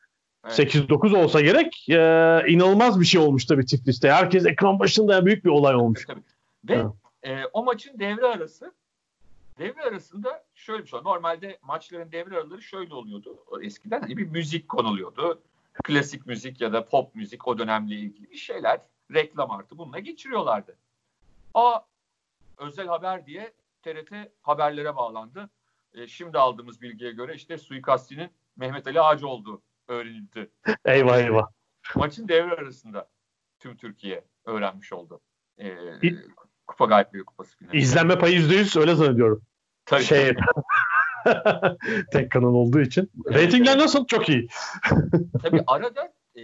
[0.44, 0.58] Evet.
[0.58, 1.86] 8-9 olsa gerek.
[1.88, 1.94] E,
[2.48, 4.10] inanılmaz bir şey olmuş tabii Tiflis'te.
[4.12, 6.06] Herkes ekran başında büyük bir olay olmuş.
[6.06, 6.20] Tabii.
[6.68, 6.86] Ve Evet.
[7.22, 8.72] e, o maçın devre arası
[9.58, 11.00] devre arasında şöyle bir şey.
[11.04, 13.36] Normalde maçların devre araları şöyle oluyordu.
[13.62, 15.40] Eskiden hani bir müzik konuluyordu.
[15.84, 18.80] Klasik müzik ya da pop müzik o dönemle ilgili bir şeyler
[19.14, 20.76] reklam artı bununla geçiriyorlardı.
[21.54, 21.80] A
[22.58, 24.12] özel haber diye TRT
[24.42, 25.50] haberlere bağlandı.
[25.94, 30.50] E, şimdi aldığımız bilgiye göre işte suikastçinin Mehmet Ali Ağacı olduğu öğrenildi.
[30.84, 31.46] Eyvah eyvah.
[31.96, 33.08] Maçın devre arasında
[33.58, 35.20] tüm Türkiye öğrenmiş oldu.
[35.58, 35.68] E,
[36.02, 36.18] İ-
[36.66, 37.76] Kupa Galipleri Kupası finali.
[37.76, 39.42] İzlenme payı %100 öyle zannediyorum.
[39.86, 40.02] Tabii.
[40.02, 40.32] Şey,
[42.12, 43.10] tek kanal olduğu için.
[43.26, 44.06] Ratingler nasıl?
[44.06, 44.48] Çok iyi.
[45.42, 46.42] Tabii arada e,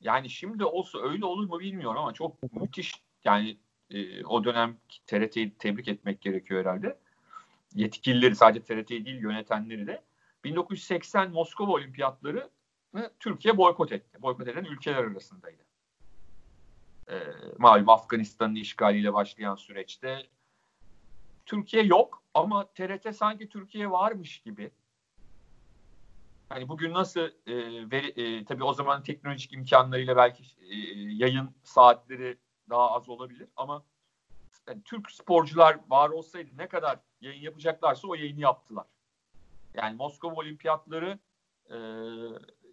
[0.00, 3.58] yani şimdi olsa öyle olur mu bilmiyorum ama çok müthiş yani
[3.90, 6.98] e, o dönem TRT'yi tebrik etmek gerekiyor herhalde.
[7.74, 10.02] Yetkilileri sadece TRT'yi değil yönetenleri de
[10.44, 12.50] 1980 Moskova Olimpiyatları
[13.20, 14.22] Türkiye boykot etti.
[14.22, 15.62] Boykot eden ülkeler arasındaydı.
[17.08, 17.16] E,
[17.58, 20.26] malum Afganistan'ın işgaliyle başlayan süreçte
[21.46, 24.70] Türkiye yok ama TRT sanki Türkiye varmış gibi
[26.52, 27.54] Hani bugün nasıl e,
[27.90, 32.38] veri, e, tabii o zaman teknolojik imkanlarıyla belki e, yayın saatleri
[32.70, 33.84] daha az olabilir ama
[34.68, 38.86] yani Türk sporcular var olsaydı ne kadar yayın yapacaklarsa o yayını yaptılar.
[39.74, 41.18] Yani Moskova Olimpiyatları
[41.70, 41.76] e,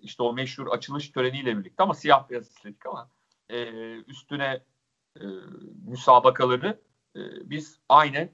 [0.02, 3.10] işte o meşhur açılış töreniyle birlikte ama siyah beyaz istedik ama
[3.50, 4.64] e, üstüne
[5.16, 5.24] e,
[5.86, 6.80] müsabakaları
[7.16, 8.30] e, biz aynen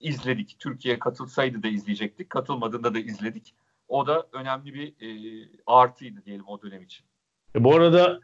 [0.00, 0.56] izledik.
[0.58, 2.30] Türkiye katılsaydı da izleyecektik.
[2.30, 3.54] Katılmadığında da izledik.
[3.88, 7.06] O da önemli bir e, artıydı diyelim o dönem için.
[7.54, 8.20] E, Bu arada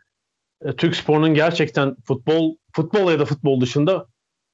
[0.64, 4.06] e, Türk sporunun gerçekten futbol futbol ya da futbol dışında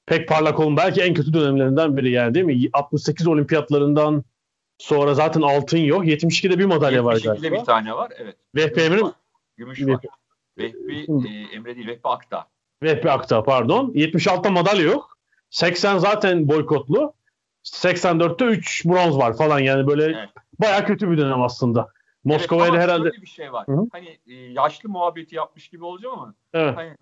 [0.05, 2.69] pek parlak olun belki en kötü dönemlerinden biri yani değil mi?
[2.73, 4.23] 68 olimpiyatlarından
[4.77, 6.05] sonra zaten altın yok.
[6.05, 7.59] 72'de bir madalya var 72'de galiba.
[7.61, 8.11] bir tane var.
[8.17, 8.35] Evet.
[8.55, 9.13] Vehbi Emre'nin
[9.57, 9.99] Gümüş var.
[10.57, 12.47] Vehbi e, Emre değil Vehbi Akta.
[12.83, 13.91] Vehbi Akta pardon.
[13.95, 15.17] 76'da madalya yok.
[15.49, 17.13] 80 zaten boykotlu.
[17.63, 20.29] 84'te 3 bronz var falan yani böyle Evet.
[20.59, 21.89] bayağı kötü bir dönem aslında.
[22.25, 23.67] Moskova'ya evet, herhalde şöyle bir şey var.
[23.67, 23.87] Hı hı.
[23.91, 26.77] Hani e, yaşlı muhabbeti yapmış gibi olacağım ama evet.
[26.77, 26.97] hani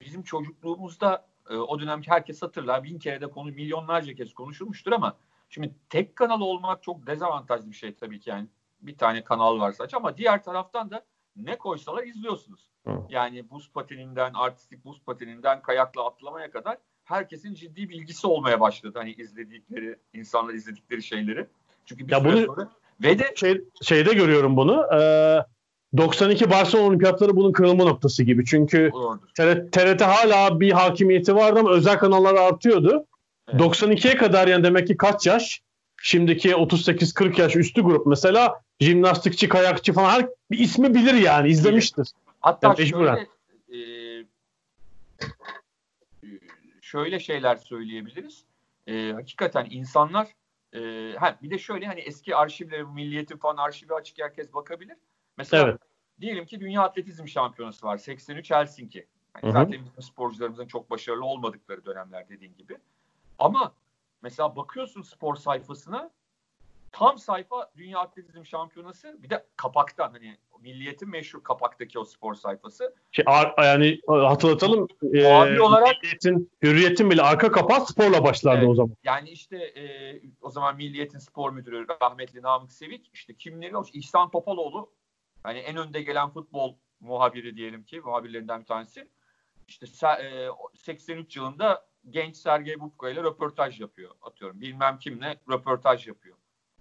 [0.00, 2.84] bizim çocukluğumuzda e, o dönemki herkes hatırlar.
[2.84, 5.16] Bin kere de konu milyonlarca kez konuşulmuştur ama
[5.48, 8.46] şimdi tek kanal olmak çok dezavantajlı bir şey tabii ki yani.
[8.80, 11.04] Bir tane kanal var sadece ama diğer taraftan da
[11.36, 12.70] ne koysalar izliyorsunuz.
[12.86, 13.02] Hı.
[13.08, 18.98] Yani buz pateninden, artistik buz pateninden kayakla atlamaya kadar herkesin ciddi bilgisi olmaya başladı.
[18.98, 21.46] Hani izledikleri, insanlar izledikleri şeyleri.
[21.86, 22.68] Çünkü bir Ya süre bunu- sonra
[23.02, 24.86] ve de şey, şeyde görüyorum bunu.
[24.94, 25.38] Ee,
[25.96, 28.44] 92 Barcelona Olimpiyatları bunun kırılma noktası gibi.
[28.44, 28.90] Çünkü.
[29.34, 33.06] TRT, TRT hala bir hakimiyeti vardı ama özel kanallar artıyordu.
[33.48, 33.60] Evet.
[33.60, 35.62] 92'ye kadar yani demek ki kaç yaş?
[36.02, 42.08] Şimdiki 38-40 yaş üstü grup mesela jimnastikçi, kayakçı falan her bir ismi bilir yani izlemiştir.
[42.40, 43.26] Hatta Ya mecburen.
[43.68, 44.24] şöyle e,
[46.80, 48.44] şöyle şeyler söyleyebiliriz.
[48.86, 50.28] E, hakikaten insanlar
[50.72, 54.96] e, ha, bir de şöyle hani eski arşivlere milliyetin falan arşivi açık herkes bakabilir.
[55.36, 55.80] Mesela Evet.
[56.20, 59.06] diyelim ki Dünya Atletizm Şampiyonası var 83 Helsinki.
[59.34, 59.52] Yani Hı hı.
[59.52, 62.78] zaten bizim sporcularımızın çok başarılı olmadıkları dönemler dediğin gibi.
[63.38, 63.72] Ama
[64.22, 66.10] mesela bakıyorsun spor sayfasına
[66.92, 72.94] tam sayfa Dünya Atletizm Şampiyonası bir de kapaktan hani milliyetin meşhur kapaktaki o spor sayfası.
[73.12, 74.88] Şey, ar- yani hatırlatalım.
[75.02, 78.68] Muhabir olarak- Hürriyet'in, Hürriyet'in bile arka kapağı sporla başlardı Evet.
[78.68, 78.96] o zaman.
[79.04, 79.82] Yani işte e,
[80.40, 84.92] o zaman Milliyet'in spor müdürü rahmetli Namık Sevik işte kimleri olmuş İhsan Topaloğlu
[85.42, 89.08] hani en önde gelen futbol muhabiri diyelim ki muhabirlerinden bir tanesi.
[89.68, 89.86] İşte
[90.22, 94.10] e, 83 yılında genç Sergey Bubka ile röportaj yapıyor.
[94.22, 96.36] Atıyorum bilmem kimle röportaj yapıyor.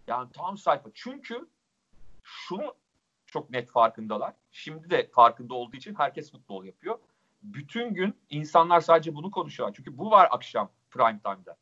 [0.10, 0.90] Yani tam sayfa.
[0.94, 1.48] Çünkü
[2.24, 2.76] şunu
[3.26, 4.34] çok net farkındalar.
[4.52, 7.00] Şimdi de farkında olduğu için herkes futbol yapıyor.
[7.44, 9.76] Bütün gün insanlar sadece bunu konuşuyorlar.
[9.76, 11.58] Çünkü bu var akşam prime time'da.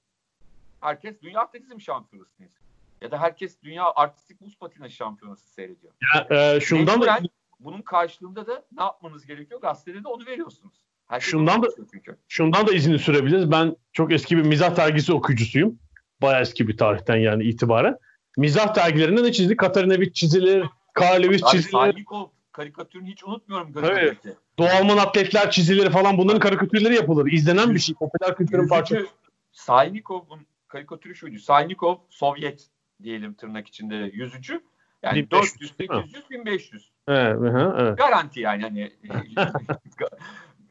[0.81, 2.63] Herkes Dünya Atletizm Şampiyonası'nı izliyor.
[3.01, 5.93] Ya da herkes Dünya Artistik Buz Patinaj Şampiyonası seyrediyor.
[6.15, 7.25] Ya, e, şundan da Mecburen
[7.59, 9.61] bunun karşılığında da ne yapmanız gerekiyor?
[9.61, 10.73] Gazetede de onu veriyorsunuz.
[11.07, 12.17] Herkes Şundan da- çünkü.
[12.27, 13.51] şundan da izini sürebiliriz.
[13.51, 15.79] Ben çok eski bir mizah dergisi okuyucusuyum.
[16.21, 17.97] Bayağı eski bir tarihten yani itibaren.
[18.37, 19.59] Mizah dergilerinde ne çizdik?
[19.59, 24.35] Katarina çizilir, Karl Lewis çizilir, Salnikov karikatürünü hiç unutmuyorum gazetedeki.
[24.59, 26.17] Doğalman atletler çizilir falan.
[26.17, 27.31] Bunların karikatürleri yapılır.
[27.31, 27.95] İzlenen bir şey.
[27.95, 29.07] Popüler kültürün parçası.
[29.51, 31.39] Salnikov'un karikatürü şuydu.
[31.39, 32.67] Salnikov Sovyet
[33.03, 34.61] diyelim tırnak içinde yüzücü.
[35.03, 36.03] Yani 1500 400, değil mi?
[36.03, 36.91] 800, 1500.
[37.07, 37.97] Evet, hı, evet.
[37.97, 38.91] Garanti yani hani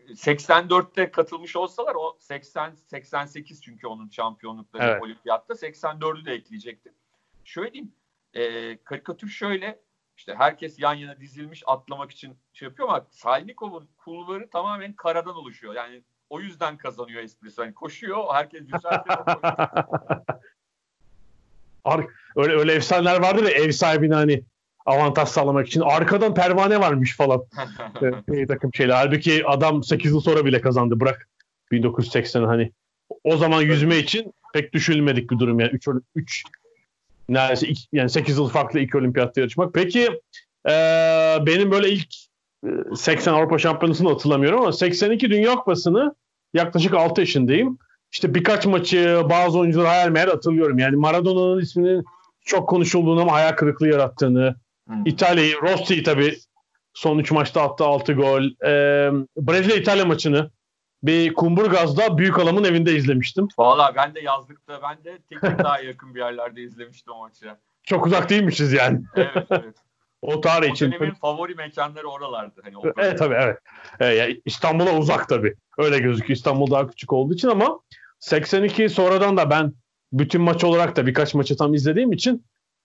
[0.09, 5.03] 84'te katılmış olsalar o 80 88 çünkü onun şampiyonlukları Evet.
[5.03, 6.93] olimpiyatta 84'ü de ekleyecekti.
[7.47, 7.93] Şöyle diyeyim.
[8.35, 9.79] E, karikatür şöyle
[10.17, 15.75] işte herkes yan yana dizilmiş atlamak için şey yapıyor ama Salnikov'un kulvarı tamamen karadan oluşuyor.
[15.75, 17.63] Yani o yüzden kazanıyor esprisi.
[17.63, 18.63] Hani koşuyor herkes.
[21.85, 22.07] Ar-
[22.37, 24.43] öyle öyle efsaneler vardı da ev sahibine hani
[24.87, 27.45] avantaj sağlamak için arkadan pervane varmış falan.
[28.29, 28.95] Bir takım şeyler.
[28.95, 31.01] Halbuki adam 8 yıl sonra bile kazandı.
[31.01, 31.29] Bırak
[31.71, 32.73] 1980 hani.
[33.25, 35.71] O zaman yüzme için pek düşünülmedik bir durum yani.
[35.71, 36.45] 3 3
[37.29, 39.75] neredeyse iki- yani 8 yıl farklı iki olimpiyatta yarışmak.
[39.75, 40.09] Peki
[40.69, 42.09] eee, benim böyle ilk
[42.67, 46.15] e, 80 Avrupa Şampiyonası'nı hatırlamıyorum ama 82 Dünya Kupası'nı
[46.55, 47.79] yaklaşık 6 yaşındayım.
[48.13, 50.79] İşte birkaç maçı bazı oyuncuları hayal meyal hatırlıyorum.
[50.79, 52.05] Yani Maradona'nın isminin
[52.45, 54.55] çok konuşulduğunu ama hayal kırıklığı yarattığını.
[54.87, 55.07] Hmm.
[55.07, 56.37] İtalya'yı, Rossi'yi tabii
[56.95, 58.43] son 3 maçta attı 6 gol.
[58.43, 60.51] Ee, Brezilya-İtalya maçını
[61.03, 63.49] bir Kumburgaz'da büyük adamın evinde izlemiştim.
[63.59, 67.47] Valla ben de yazlıkta ben de teknik daha yakın bir yerlerde izlemiştim o maçı.
[67.85, 69.03] Çok uzak değilmişiz yani.
[69.15, 69.75] Evet evet.
[70.23, 70.93] O tarih O için.
[70.93, 72.61] dönemin favori mekanları oralardı.
[72.65, 73.59] Hani o Evet tabii evet.
[74.01, 75.55] Ee, yani İstanbul'a uzak tabii.
[75.79, 76.37] Öyle gözüküyor.
[76.37, 77.81] İstanbul daha küçük olduğu için ama
[78.21, 79.73] 82 sonradan da ben
[80.13, 82.45] bütün maç olarak da birkaç maçı tam izlediğim için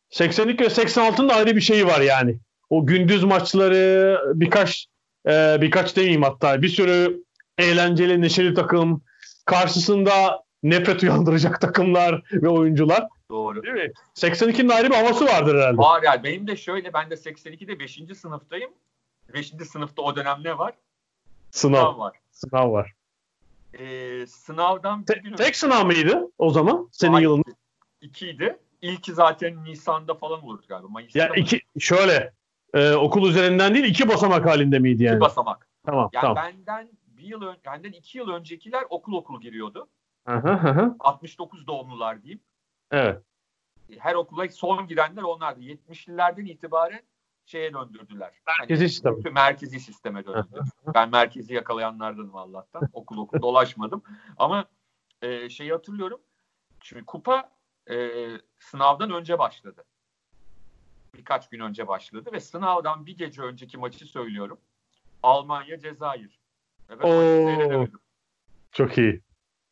[0.10, 2.40] 82 ve 86'nın da ayrı bir şeyi var yani.
[2.70, 4.88] O gündüz maçları birkaç
[5.28, 7.24] e, birkaç demeyeyim hatta bir sürü
[7.62, 9.02] eğlenceli neşeli takım
[9.46, 13.08] karşısında nefret uyandıracak takımlar ve oyuncular.
[13.30, 13.64] Doğru.
[13.64, 13.92] Değil mi?
[14.16, 15.78] 82'nin ayrı bir havası vardır herhalde.
[15.78, 18.00] Var yani benim de şöyle ben de 82'de 5.
[18.18, 18.72] sınıftayım.
[19.34, 19.54] 5.
[19.72, 20.74] sınıfta o dönem ne var?
[21.52, 21.78] Sınav.
[21.80, 22.18] Sınav var.
[22.32, 22.94] Sınav var.
[23.80, 26.90] Ee, sınavdan bir Te- tek sınav mıydı o zaman?
[26.92, 27.44] Senin Hayır, yılın.
[28.02, 28.58] ikiydi.
[28.82, 30.88] İlki zaten Nisan'da falan olurdu galiba.
[30.88, 31.36] Mayıs'ta Ya mı?
[31.38, 32.34] iki şöyle
[32.74, 35.16] e, okul üzerinden değil iki basamak halinde miydi yani?
[35.16, 35.68] İki basamak.
[35.86, 36.36] Tamam Yani tamam.
[36.36, 36.90] benden
[37.22, 39.88] bir yıl ön, benden iki yıl öncekiler okul okul giriyordu.
[40.28, 40.96] Hı hı.
[41.00, 42.42] 69 doğumlular diyeyim.
[42.92, 43.22] Evet.
[44.00, 45.62] Her okula son girenler onlardı.
[45.62, 47.02] 70'lilerden itibaren
[47.46, 48.34] şeye döndürdüler.
[48.60, 49.18] Merkezi sistem.
[49.18, 50.64] bütün Merkezi sisteme döndü.
[50.94, 52.90] ben merkezi yakalayanlardanım Allah'tan.
[52.94, 54.04] Okul okul dolaşmadım.
[54.38, 54.66] Ama
[55.22, 56.22] e, şeyi hatırlıyorum.
[56.84, 57.52] Şimdi kupa
[57.90, 58.10] e,
[58.60, 59.84] sınavdan önce başladı.
[61.14, 64.60] Birkaç gün önce başladı ve sınavdan bir gece önceki maçı söylüyorum.
[65.24, 66.41] Almanya Cezayir.
[66.96, 67.88] Maçı Oo.
[68.72, 69.22] Çok iyi.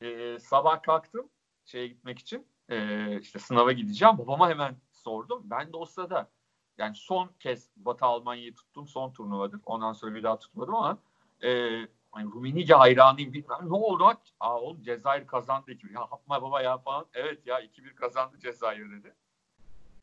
[0.01, 1.29] Ee, sabah kalktım
[1.65, 4.17] şeye gitmek için ee, işte sınava gideceğim.
[4.17, 5.41] Babama hemen sordum.
[5.43, 6.29] Ben de o sırada
[6.77, 8.87] yani son kez Batı Almanya'yı tuttum.
[8.87, 9.59] Son turnuvadır.
[9.65, 10.97] Ondan sonra bir daha tutmadım ama
[11.43, 13.33] ee, hani Rummenigge hayranıyım.
[13.33, 14.13] Bilmem ne oldu?
[14.39, 15.93] Aa oğlum Cezayir kazandı 2-1.
[15.93, 17.05] Ya yapma baba ya falan.
[17.13, 19.13] Evet ya 2-1 kazandı Cezayir dedi.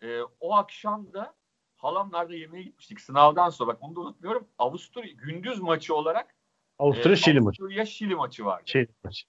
[0.03, 1.35] Ee, o akşam da
[1.77, 3.01] halamlarda yemeğe gitmiştik.
[3.01, 4.49] Sınavdan sonra bak onu da unutmuyorum.
[4.59, 6.36] Avusturya gündüz maçı olarak
[6.79, 7.63] Avusturya ee, Şili maçı.
[7.63, 8.63] Avusturya Şili maçı vardı.
[8.67, 9.27] Şili maçı.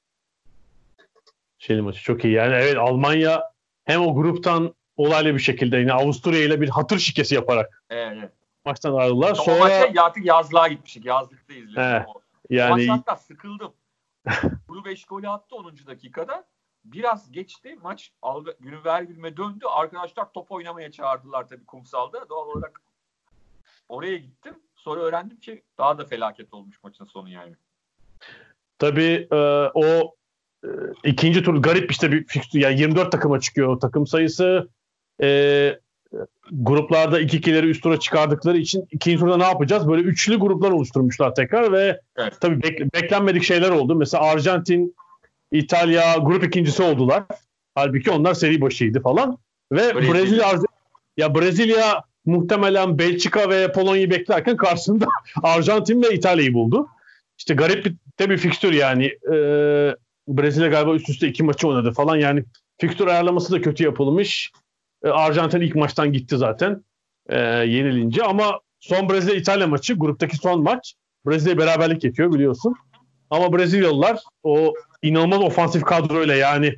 [1.57, 2.33] Şili maçı çok iyi.
[2.33, 3.43] Yani evet Almanya
[3.85, 8.31] hem o gruptan olaylı bir şekilde yine Avusturya ile bir hatır şikesi yaparak Evet.
[8.65, 9.31] maçtan ayrıldılar.
[9.31, 11.05] O Sonra maçta artık yazlığa gitmiştik.
[11.05, 11.83] Yazlıkta izledim.
[11.83, 12.21] He, o.
[12.49, 13.73] yani Maç hatta sıkıldım.
[14.67, 15.77] Kuru 5 golü attı 10.
[15.87, 16.47] dakikada.
[16.85, 17.77] Biraz geçti.
[17.83, 19.65] Maç algı, günü ver günüme döndü.
[19.69, 22.29] Arkadaşlar top oynamaya çağırdılar tabii kumsalda.
[22.29, 22.81] Doğal olarak
[23.89, 24.55] oraya gittim.
[24.87, 27.53] Sonra öğrendim ki daha da felaket olmuş maçın sonu yani.
[28.79, 29.35] Tabii e,
[29.73, 30.15] o
[30.63, 30.69] e,
[31.03, 32.59] ikinci tur garip işte bir fikstür.
[32.59, 34.69] Yani 24 takıma çıkıyor o takım sayısı.
[35.21, 35.79] E,
[36.51, 39.87] gruplarda iki ikileri üst tura çıkardıkları için ikinci turda ne yapacağız?
[39.87, 42.33] Böyle üçlü gruplar oluşturmuşlar tekrar ve Evet.
[42.41, 43.95] tabii bek- beklenmedik şeyler oldu.
[43.95, 44.95] Mesela Arjantin,
[45.51, 47.23] İtalya grup ikincisi oldular.
[47.75, 49.37] Halbuki onlar seri başıydı falan.
[49.71, 50.13] Ve Brezilya.
[50.13, 50.65] Brezilya, Arj-
[51.17, 55.05] ya Brezilya muhtemelen Belçika ve Polonya'yı beklerken karşısında
[55.43, 56.87] Arjantin ve İtalya'yı buldu.
[57.37, 59.05] İşte garip bir, de bir fikstür yani.
[59.05, 59.95] Ee,
[60.27, 62.15] Brezilya galiba üst üste iki maçı oynadı falan.
[62.15, 62.43] Yani
[62.77, 64.51] fikstür ayarlaması da kötü yapılmış.
[65.03, 66.83] Ee, Arjantin ilk maçtan gitti zaten
[67.29, 68.23] ee, yenilince.
[68.23, 70.93] Ama son Brezilya-İtalya maçı gruptaki son maç.
[71.27, 72.75] Brezilya beraberlik yapıyor biliyorsun.
[73.29, 76.75] Ama Brezilyalılar o inanılmaz ofansif kadroyla yani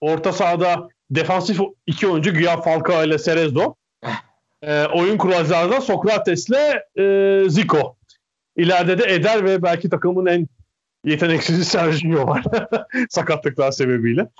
[0.00, 3.74] orta sahada defansif iki oyuncu güya Falcao ile Cerezo.
[4.62, 7.96] Ee, oyun kuracağında Sokrates'le e, Zico.
[8.56, 10.48] İleride de Eder ve belki takımın en
[11.04, 12.44] yeteneksizi Sergio var.
[13.10, 14.30] Sakatlıklar sebebiyle.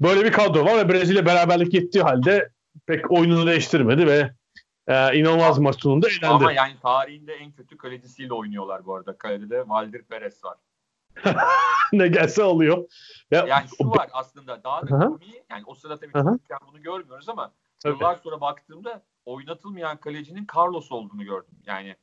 [0.00, 2.50] Böyle bir kadro var ve Brezilya beraberlik gittiği halde
[2.86, 4.30] pek oyununu değiştirmedi ve
[4.86, 6.26] e, inanılmaz maç sonunda eğlendi.
[6.26, 9.18] Ama yani tarihinde en kötü kalecisiyle oynuyorlar bu arada.
[9.18, 10.56] Kalede Valdir Perez var.
[11.92, 12.88] ne gelse alıyor.
[13.30, 17.28] Ya, Yani şu var aslında daha da komiği yani o sırada tabii çocukken bunu görmüyoruz
[17.28, 17.52] ama
[17.82, 17.92] Tabii.
[17.92, 21.54] yıllar sonra baktığımda oynatılmayan kalecinin Carlos olduğunu gördüm.
[21.66, 21.96] Yani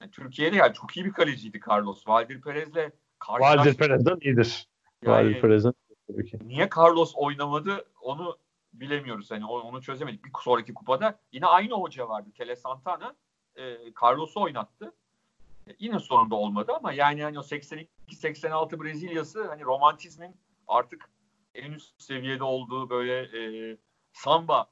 [0.00, 2.08] Yani Türkiye'de yani çok iyi bir kaleciydi Carlos.
[2.08, 2.92] Valdir Perez'le
[3.28, 4.68] Valdir Perez'den iyidir.
[5.02, 5.74] Yani, Valdir Perez'den
[6.08, 6.38] tabii ki.
[6.44, 8.36] Niye Carlos oynamadı onu
[8.72, 9.30] bilemiyoruz.
[9.30, 10.24] Hani onu çözemedik.
[10.24, 12.30] Bir sonraki kupada yine aynı hoca vardı.
[12.34, 13.14] Tele Santana
[13.56, 14.92] e, Carlos'u oynattı.
[15.68, 20.36] E, yine sonunda olmadı ama yani hani o 82-86 Brezilya'sı hani romantizmin
[20.68, 21.10] artık
[21.54, 23.76] en üst seviyede olduğu böyle e,
[24.12, 24.66] samba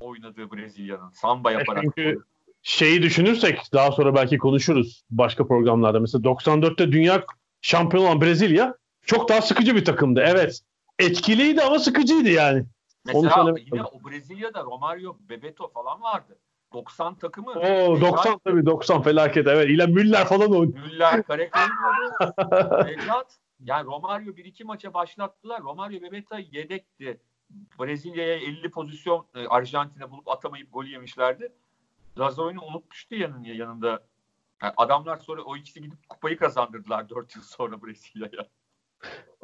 [0.00, 1.10] oynadığı Brezilya'nın.
[1.10, 1.82] Samba yaparak.
[1.82, 2.18] Çünkü
[2.62, 6.00] şeyi düşünürsek daha sonra belki konuşuruz başka programlarda.
[6.00, 7.24] Mesela 94'te dünya
[7.60, 10.24] şampiyon olan Brezilya çok daha sıkıcı bir takımdı.
[10.26, 10.60] Evet.
[10.98, 12.64] Etkiliydi ama sıkıcıydı yani.
[13.04, 16.38] Mesela Onu yine o Brezilya'da Romario, Bebeto falan vardı.
[16.72, 17.50] 90 takımı.
[17.50, 19.70] Oo 90 tabii 90 felaket evet.
[19.70, 20.78] İle Müller falan oynadı.
[20.78, 21.68] Müller, Karekoy'un
[22.88, 23.38] Evlat.
[23.60, 25.62] Yani Romario bir iki maça başlattılar.
[25.62, 27.20] Romario Bebeto yedekti.
[27.80, 31.52] Brezilya'ya 50 pozisyon e, Arjantin'e bulup atamayıp gol yemişlerdi.
[32.18, 33.48] Lazoy'unu unutmuştu yanında.
[33.48, 33.88] yanında.
[34.62, 38.46] Yani adamlar sonra o ikisi gidip kupayı kazandırdılar 4 yıl sonra Brezilya'ya.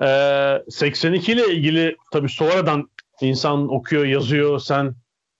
[0.03, 4.59] Ee, 82 ile ilgili tabii sonradan insan okuyor, yazıyor.
[4.59, 4.95] Sen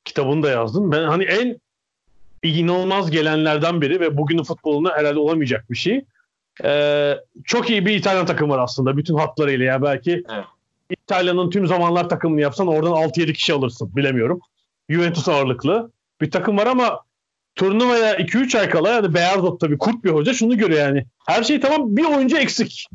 [0.05, 0.93] kitabını da yazdın.
[0.93, 1.61] Ben hani en
[2.43, 6.05] inanılmaz gelenlerden biri ve bugünün futbolunda herhalde olamayacak bir şey.
[6.65, 10.45] Ee, çok iyi bir İtalyan takım var aslında bütün hatlarıyla ya belki evet.
[10.93, 14.41] İtalya'nın tüm zamanlar takımını yapsan oradan 6-7 kişi alırsın bilemiyorum.
[14.89, 17.01] Juventus ağırlıklı bir takım var ama
[17.55, 21.05] turnuvaya 2-3 ay kala yani beyaz ot tabii kurt bir hoca şunu görüyor yani.
[21.27, 22.87] Her şey tamam bir oyuncu eksik.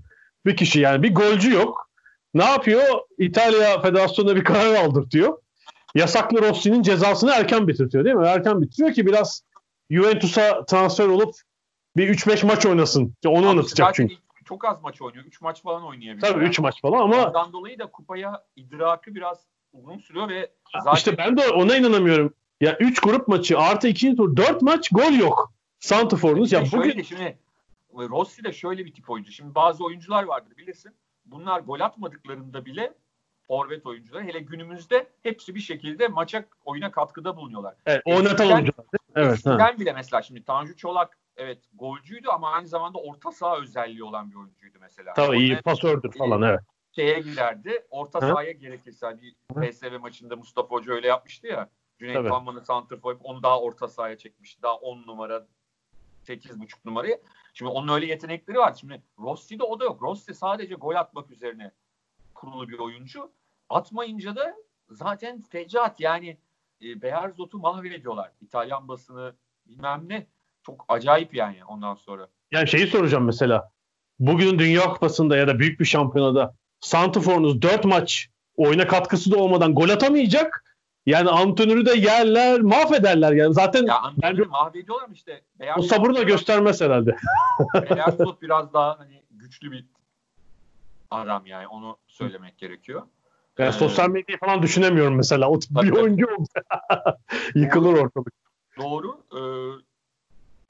[0.46, 1.90] Bir kişi yani bir golcü yok.
[2.34, 2.84] Ne yapıyor?
[3.18, 5.38] İtalya Federasyonu'na bir karar aldırtıyor.
[5.96, 8.28] Yasaklı Rossi'nin cezasını erken bitirtiyor değil mi?
[8.28, 9.42] Erken bitiriyor ki biraz
[9.92, 11.36] Juventus'a transfer olup
[11.98, 13.14] bir 3-5 maç oynasın.
[13.26, 14.16] Onu anlatacak çünkü.
[14.48, 15.26] Çok az maç oynuyor.
[15.26, 16.34] 3 maç falan oynayabiliyor.
[16.34, 20.98] Tabii 3 maç falan ama ondan dolayı da kupaya idrakı biraz uzun sürüyor ve zaten
[20.98, 22.34] İşte ben de ona inanamıyorum.
[22.62, 24.16] Ya 3 grup maçı artı 2.
[24.16, 25.54] tur 4 maç gol yok.
[25.80, 27.38] Santifor'unuz ya bugün şöyle, şimdi
[27.94, 29.32] Rossi de şöyle bir tip oyuncu.
[29.32, 30.96] Şimdi bazı oyuncular vardır bilirsin.
[31.26, 32.94] Bunlar gol atmadıklarında bile
[33.48, 37.76] forvet oyuncular hele günümüzde hepsi bir şekilde maça oyuna katkıda bulunuyorlar.
[37.86, 38.86] Evet, oynatan oyuncular.
[39.16, 39.34] Evet.
[39.34, 44.32] Eskiden bile mesela şimdi Tanju Çolak evet golcüydü ama aynı zamanda orta saha özelliği olan
[44.32, 45.14] bir oyuncuydu mesela.
[45.14, 46.60] Tabii iyi pasördür falan evet.
[46.96, 47.86] Şeye girerdi.
[47.90, 51.70] Orta sahaya gerekirse hani bir PSV maçında Mustafa Hoca öyle yapmıştı ya.
[52.00, 54.62] Cüneyt Panman'ı santrfor onu daha orta sahaya çekmişti.
[54.62, 55.48] Daha 10 numara
[56.26, 57.22] 8.5 numarayı.
[57.54, 58.74] Şimdi onun öyle yetenekleri var.
[58.80, 60.02] Şimdi Rossi'de o da yok.
[60.02, 61.72] Rossi sadece gol atmak üzerine
[62.34, 63.32] kurulu bir oyuncu.
[63.70, 64.56] Atmayınca da
[64.90, 66.38] zaten fecaat yani
[66.82, 68.32] e, Beyarzot'u mahvediyorlar.
[68.42, 70.28] İtalyan basını bilmem ne.
[70.68, 72.28] Çok acayip yani ondan sonra.
[72.52, 73.72] Yani şeyi soracağım mesela.
[74.20, 79.76] Bugünün Dünya Kupası'nda ya da büyük bir şampiyonada Santifor'unuz 4 maç oyuna katkısı da olmadan
[79.76, 80.64] gol atamayacak.
[81.06, 83.54] Yani antrenörü de yerler, mahvederler yani.
[83.54, 85.42] Zaten ya bence mahvediyorlar işte.
[85.60, 87.16] Beyaz o sabır da göstermez herhalde.
[87.90, 89.86] Beyaz biraz daha hani güçlü bir
[91.12, 93.02] adam yani onu söylemek gerekiyor.
[93.58, 95.50] Yani ee, sosyal medyayı falan düşünemiyorum mesela.
[95.50, 96.28] O tip bir oyuncu
[97.56, 98.34] Yıkılır ortalık.
[98.78, 99.24] Doğru.
[99.32, 99.87] Ee,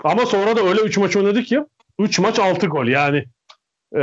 [0.04, 1.64] Ama sonra da öyle 3 maç oynadı ki
[2.00, 3.26] 3 maç 6 gol yani.
[3.96, 4.00] Ee,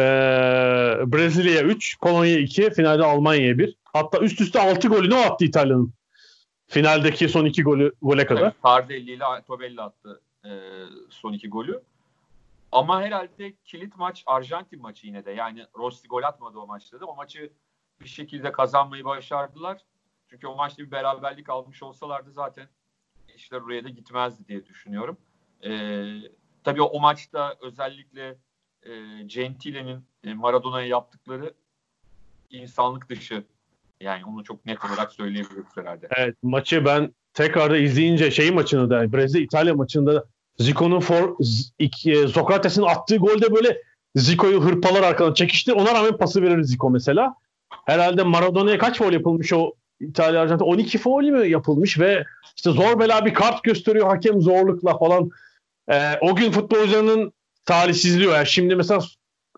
[1.07, 3.77] Brezilya'ya 3, Polonya 2, finalde Almanya'ya 1.
[3.85, 5.93] Hatta üst üste 6 golünü attı İtalya'nın.
[6.67, 8.43] Finaldeki son iki golü gole kadar.
[8.43, 10.51] Evet, Tardelli ile Tobelli attı e,
[11.11, 11.83] son iki golü.
[12.73, 15.31] Ama herhalde kilit maç Arjantin maçı yine de.
[15.31, 17.07] Yani Rossi gol atmadı o maçta da.
[17.07, 17.51] O maçı
[18.01, 19.81] bir şekilde kazanmayı başardılar.
[20.31, 22.69] Çünkü o maçta bir beraberlik almış olsalardı zaten
[23.35, 25.19] işler oraya da gitmezdi diye düşünüyorum.
[25.65, 26.05] Ee,
[26.65, 28.37] tabii o maçta özellikle
[28.83, 31.55] e, Gentile'nin e, Maradona'ya yaptıkları
[32.51, 33.45] insanlık dışı
[34.01, 36.09] yani onu çok net olarak söyleyebiliriz herhalde.
[36.17, 40.25] Evet maçı ben tekrarda izleyince şey maçını da Brezilya İtalya maçında
[40.59, 41.37] Zico'nun for
[42.07, 43.83] e, Sokrates'in attığı golde böyle
[44.15, 45.73] Zico'yu hırpalar arkadan çekişti.
[45.73, 47.35] Ona rağmen pası verir Zico mesela.
[47.87, 49.73] Herhalde Maradona'ya kaç foul yapılmış o
[50.09, 52.25] İtalya Arjantin 12 foul mi yapılmış ve
[52.57, 55.31] işte zor bela bir kart gösteriyor hakem zorlukla falan.
[55.89, 57.33] Ee, o gün futbolcuların
[57.65, 59.01] talihsizliği yani şimdi mesela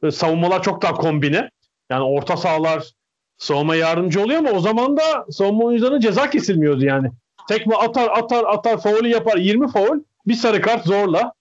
[0.03, 1.51] e, savunmalar çok daha kombine.
[1.91, 2.93] Yani orta sahalar
[3.39, 7.11] savunma yardımcı oluyor ama o zaman da savunma oyuncularının ceza kesilmiyordu yani.
[7.49, 11.33] Tekme atar atar atar faulü yapar 20 faul bir sarı kart zorla.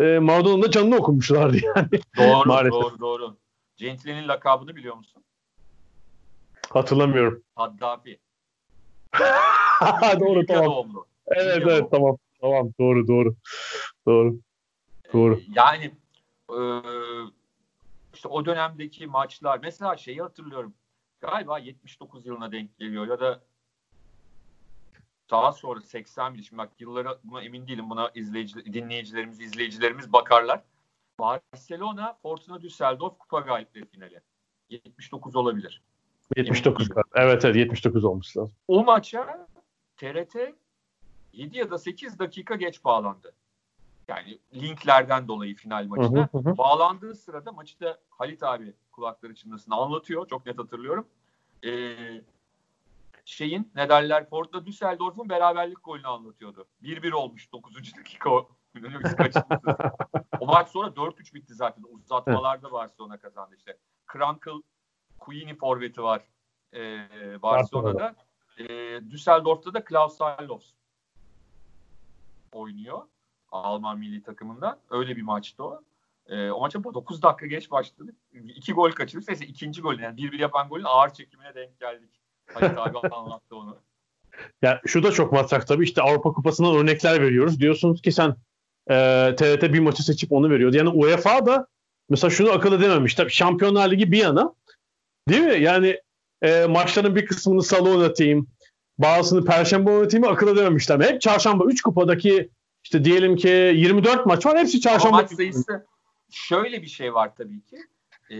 [0.00, 1.88] E, Maradona'nın da canını okumuşlardı yani.
[2.18, 2.72] Doğru Maalesef.
[2.72, 3.36] doğru doğru.
[3.76, 5.22] Gentile'nin lakabını biliyor musun?
[6.70, 7.42] Hatırlamıyorum.
[7.54, 8.18] Haddafi.
[10.20, 10.66] Doğru tamam.
[10.66, 11.06] Doğumlu.
[11.26, 12.18] Evet Libya evet tamam.
[12.40, 13.34] Tamam doğru doğru.
[14.06, 14.36] Doğru.
[15.12, 15.40] Doğru.
[15.54, 15.84] Yani
[16.50, 16.60] e,
[18.14, 20.74] işte o dönemdeki maçlar mesela şeyi hatırlıyorum
[21.20, 23.40] galiba 79 yılına denk geliyor ya da
[25.30, 30.62] daha sonra 80 bin şimdi bak yıllara buna emin değilim buna izleyici, dinleyicilerimiz izleyicilerimiz bakarlar.
[31.20, 34.20] Barcelona Fortuna Düsseldorf kupa galipleri finali.
[34.70, 35.82] 79 olabilir.
[36.36, 36.88] 79.
[37.14, 38.56] Evet evet 79 olmuş lazım.
[38.68, 39.46] O maça
[39.96, 40.36] TRT
[41.32, 43.32] 7 ya da 8 dakika geç bağlandı.
[44.08, 46.28] Yani linklerden dolayı final maçına.
[46.32, 46.58] Hı hı hı.
[46.58, 50.28] Bağlandığı sırada maçı da Halit abi kulakları çınlasın anlatıyor.
[50.28, 51.06] Çok net hatırlıyorum.
[51.64, 51.96] Ee,
[53.24, 56.66] şeyin ne derler Fortuna Düsseldorf'un beraberlik golünü anlatıyordu.
[56.82, 57.96] 1-1 olmuş 9.
[57.96, 58.48] dakika o.
[60.40, 61.84] O maç sonra 4-3 bitti zaten.
[61.90, 63.76] Uzatmalarda Barcelona kazandı işte.
[64.06, 64.62] Krankel
[65.18, 66.22] Queenie forveti var
[66.74, 68.14] ee, Barcelona'da.
[68.58, 70.70] Ee, Düsseldorf'ta da Klaus Salofs
[72.52, 73.02] oynuyor.
[73.52, 74.78] Alman milli takımından.
[74.90, 75.82] Öyle bir maçtı o.
[76.26, 78.14] Ee, o maça 9 dakika geç başladık.
[78.32, 79.28] İki gol kaçırdık.
[79.28, 82.10] Neyse ikinci gol yani 1-1 yapan golün ağır çekimine denk geldik.
[82.54, 83.76] Halit abi anlattı onu.
[84.62, 87.60] Ya şu da çok matrak tabii işte Avrupa Kupası'ndan örnekler veriyoruz.
[87.60, 88.36] Diyorsunuz ki sen
[88.90, 88.94] e,
[89.36, 90.76] TRT bir maçı seçip onu veriyordu.
[90.76, 91.66] Yani UEFA da
[92.08, 93.14] mesela şunu akıl edememiş.
[93.14, 94.54] Tabii Şampiyonlar Ligi bir yana
[95.28, 95.62] değil mi?
[95.62, 96.00] Yani
[96.42, 98.48] e, maçların bir kısmını salı oynatayım.
[98.98, 101.00] Bazısını perşembe oynatayım akıl edememişler.
[101.00, 102.50] Hep çarşamba 3 kupadaki
[102.84, 104.58] işte diyelim ki 24 maç var.
[104.58, 105.16] Hepsi Ama çarşamba.
[105.16, 105.86] maç sayısı
[106.30, 107.76] şöyle bir şey var tabii ki.
[108.30, 108.36] Ee,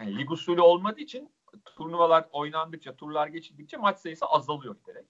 [0.00, 1.30] yani lig usulü olmadığı için
[1.76, 5.06] turnuvalar oynandıkça, turlar geçildikçe maç sayısı azalıyor giderek.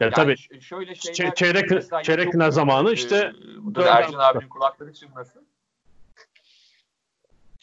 [0.00, 4.18] Ya, Yani tabii şöyle şeyler çeyrek- çeyrek final zamanı e, işte bu da dört Ercan
[4.18, 5.46] abinin kulakları çınlasın.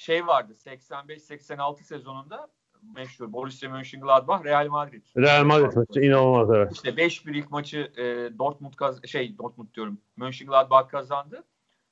[0.03, 2.47] Şey vardı 85-86 sezonunda
[2.95, 5.03] meşhur Borussia Mönchengladbach Real Madrid.
[5.17, 6.71] Real Madrid maçı inanılmaz evet.
[6.73, 8.03] İşte 5-1 ilk maçı e,
[8.39, 11.43] Dortmund kaz şey Dortmund diyorum Mönchengladbach kazandı.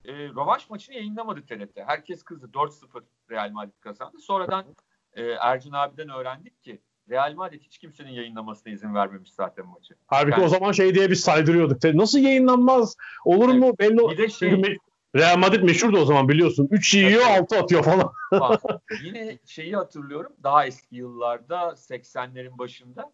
[0.05, 1.77] E, rövanş maçını yayınlamadı TRT.
[1.85, 2.49] Herkes kızdı.
[2.53, 3.01] 4-0
[3.31, 4.19] Real Madrid kazandı.
[4.19, 4.65] Sonradan
[5.13, 9.95] e, Ercan abiden öğrendik ki Real Madrid hiç kimsenin yayınlamasına izin vermemiş zaten maçı.
[10.07, 11.83] Halbuki Yani- o zaman şey diye biz saydırıyorduk.
[11.83, 12.95] Nasıl yayınlanmaz?
[13.25, 13.73] Olur mu?
[13.79, 14.77] Belli Bir de şey
[15.15, 16.67] Real Madrid meşhurdu o zaman biliyorsun.
[16.71, 17.41] 3 yiyor Evet.
[17.41, 18.11] 6 atıyor falan.
[18.31, 18.61] Bak,
[19.03, 20.33] yine şeyi hatırlıyorum.
[20.43, 23.11] Daha eski yıllarda 80'lerin başında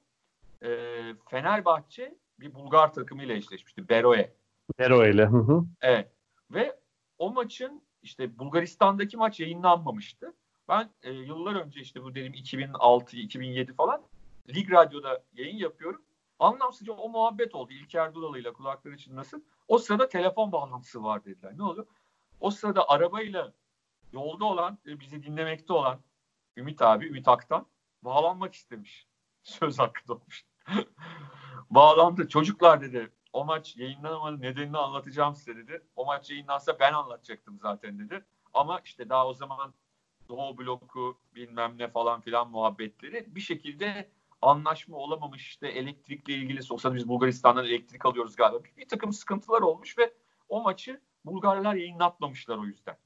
[0.63, 0.69] e,
[1.29, 3.89] Fenerbahçe bir Bulgar takımıyla eşleşmişti.
[3.89, 4.33] Beroe.
[4.77, 5.25] Hero ile.
[5.25, 5.63] Hı hı.
[5.81, 6.11] Evet.
[6.51, 6.75] Ve
[7.17, 10.33] o maçın işte Bulgaristan'daki maç yayınlanmamıştı.
[10.69, 14.01] Ben e, yıllar önce işte bu dedim 2006-2007 falan
[14.55, 16.01] Lig Radyo'da yayın yapıyorum.
[16.39, 17.73] Anlamsızca o muhabbet oldu.
[17.73, 19.45] İlker Duralı ile kulakları çınlasın.
[19.67, 21.57] O sırada telefon bağlantısı var dediler.
[21.57, 21.87] Ne oldu?
[22.39, 23.53] O sırada arabayla
[24.11, 25.99] yolda olan, e, bizi dinlemekte olan
[26.57, 27.67] Ümit abi, Ümit Aktan
[28.03, 29.07] bağlanmak istemiş.
[29.43, 30.45] Söz hakkı doğmuş.
[31.69, 32.27] Bağlandı.
[32.27, 35.83] Çocuklar dedi o maç yayınlanamadı nedenini anlatacağım size dedi.
[35.95, 38.25] O maç yayınlansa ben anlatacaktım zaten dedi.
[38.53, 39.73] Ama işte daha o zaman
[40.29, 44.11] Doğu bloku bilmem ne falan filan muhabbetleri bir şekilde
[44.41, 48.63] anlaşma olamamış işte elektrikle ilgili sırada biz Bulgaristan'dan elektrik alıyoruz galiba.
[48.63, 50.13] Bir, bir takım sıkıntılar olmuş ve
[50.49, 52.97] o maçı Bulgarlar yayınlatmamışlar o yüzden.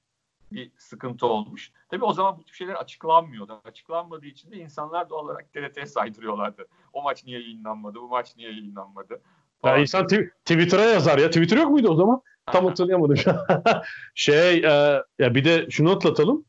[0.52, 1.72] Bir sıkıntı olmuş.
[1.90, 3.62] Tabii o zaman bu tip şeyler açıklanmıyordu.
[3.66, 6.68] Açıklanmadığı için de insanlar doğal olarak TRT'ye saydırıyorlardı.
[6.94, 9.22] O maç niye yayınlanmadı, bu maç niye yayınlanmadı.
[9.64, 11.28] Ya insan tw- Twitter'a yazar ya.
[11.28, 12.22] Twitter yok muydu o zaman?
[12.46, 13.18] Tam hatırlayamadım.
[14.16, 16.46] şey e, ya bir de şunu atlatalım.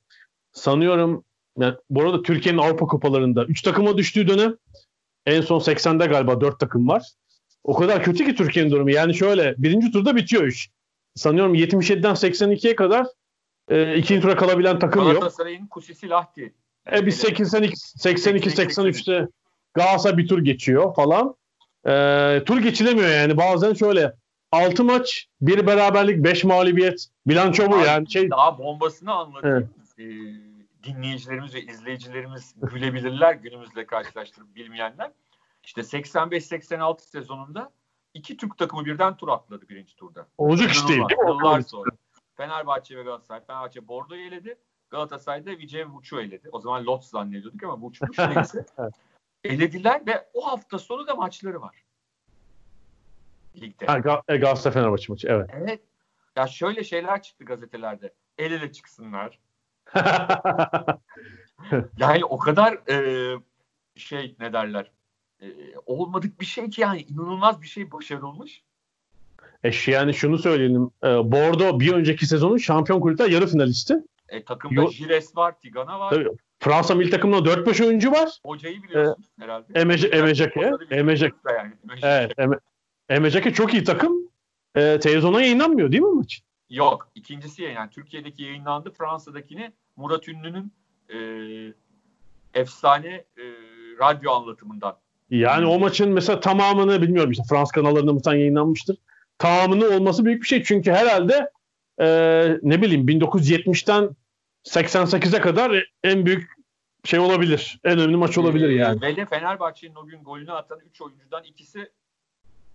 [0.53, 1.25] Sanıyorum
[1.59, 4.57] yani bu arada Türkiye'nin Avrupa kupalarında 3 takıma düştüğü dönem
[5.27, 7.03] en son 80'de galiba 4 takım var.
[7.65, 8.91] O kadar kötü ki Türkiye'nin durumu.
[8.91, 10.71] Yani şöyle birinci turda bitiyor iş.
[11.15, 13.07] Sanıyorum 77'den 82'ye kadar
[13.69, 15.13] e, ikinci tura kalabilen takım yok.
[15.13, 16.55] Galatasaray'ın Kusisi Lahti.
[16.93, 19.29] E biz 82 82 83'te
[19.75, 21.35] Galatasaray bir tur geçiyor falan.
[21.87, 23.37] E, tur geçilemiyor yani.
[23.37, 24.13] Bazen şöyle
[24.53, 27.07] 6 maç, bir beraberlik, 5 mağlubiyet.
[27.27, 28.11] Bilanço bu yani.
[28.11, 29.71] Şey Daha bombasını anlatayım.
[29.99, 30.03] Ee,
[30.83, 35.13] dinleyicilerimiz ve izleyicilerimiz gülebilirler günümüzle karşılaştırıp bilmeyenler.
[35.65, 37.73] İşte 85-86 sezonunda
[38.15, 40.27] iki Türk takımı birden tur atladı birinci turda.
[40.39, 41.09] olacak iş değil.
[41.09, 41.29] değil mi?
[41.29, 41.91] Yıllar sonra.
[42.35, 43.45] Fenerbahçe ve Galatasaray.
[43.45, 44.59] Fenerbahçe Bordo'yu eledi.
[44.91, 46.49] Galatasaray da Vicev Vuç'u eledi.
[46.53, 48.67] O zaman Lotz zannediyorduk ama Vuç'muş neyse.
[49.45, 51.85] Elediler ve o hafta sonu da maçları var.
[53.61, 53.87] Ligde.
[53.87, 55.51] Ha, e, Galatasaray Fenerbahçe maçı evet.
[55.53, 55.81] Evet.
[56.37, 58.15] Ya şöyle şeyler çıktı gazetelerde.
[58.39, 59.39] El ele çıksınlar.
[61.99, 63.37] Yani o kadar e,
[63.97, 64.91] şey ne derler
[65.43, 65.47] e,
[65.87, 68.63] olmadık bir şey ki yani inanılmaz bir şey başarılmış.
[69.65, 70.91] e, yani şunu söyleyelim.
[71.05, 73.95] E, Bordo bir önceki sezonun şampiyon kulüpler yarı finalisti.
[74.29, 76.11] E, takımda Yo- Jires var, Tigana var.
[76.11, 76.29] Tabii.
[76.61, 78.29] Fransa milli takımında 4-5 oyuncu var.
[78.47, 79.73] Hocayı biliyorsun herhalde.
[79.73, 81.37] Emece- Emeceke, Emeceke.
[81.49, 81.73] Yani.
[82.39, 82.59] Evet.
[83.09, 84.13] Emeceke çok iyi takım.
[84.75, 86.43] E, televizyona yayınlanmıyor değil mi maç?
[86.71, 87.09] Yok.
[87.15, 88.91] ikincisi yani Türkiye'deki yayınlandı.
[88.91, 90.73] Fransa'dakini Murat Ünlü'nün
[91.09, 91.19] e,
[92.55, 93.45] efsane e,
[94.01, 94.97] radyo anlatımından
[95.31, 98.97] Yani o maçın mesela tamamını bilmiyorum işte Frans kanallarında muhtemelen yayınlanmıştır.
[99.39, 100.63] Tamamını olması büyük bir şey.
[100.63, 101.51] Çünkü herhalde
[102.01, 102.07] e,
[102.63, 104.17] ne bileyim 1970'ten
[104.65, 106.51] 88'e kadar en büyük
[107.05, 107.81] şey olabilir.
[107.85, 109.03] En önemli maç olabilir yani.
[109.03, 111.91] Ve de Fenerbahçe'nin o gün golünü atan 3 oyuncudan ikisi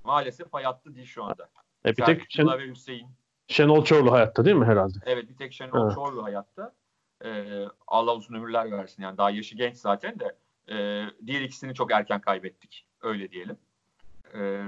[0.03, 1.49] maalesef hayatta değil şu anda.
[1.85, 3.07] E, bir tek Şen, ve Hüseyin.
[3.47, 4.97] Şenol Çorlu hayatta değil mi herhalde?
[5.05, 5.95] Evet bir tek Şenol Evet.
[5.95, 6.73] Çorlu hayatta.
[7.25, 9.03] Ee, Allah uzun ömürler versin.
[9.03, 10.35] Yani daha yaşı genç zaten de.
[10.69, 12.87] Ee, diğer ikisini çok erken kaybettik.
[13.01, 13.57] Öyle diyelim.
[14.33, 14.63] Ee,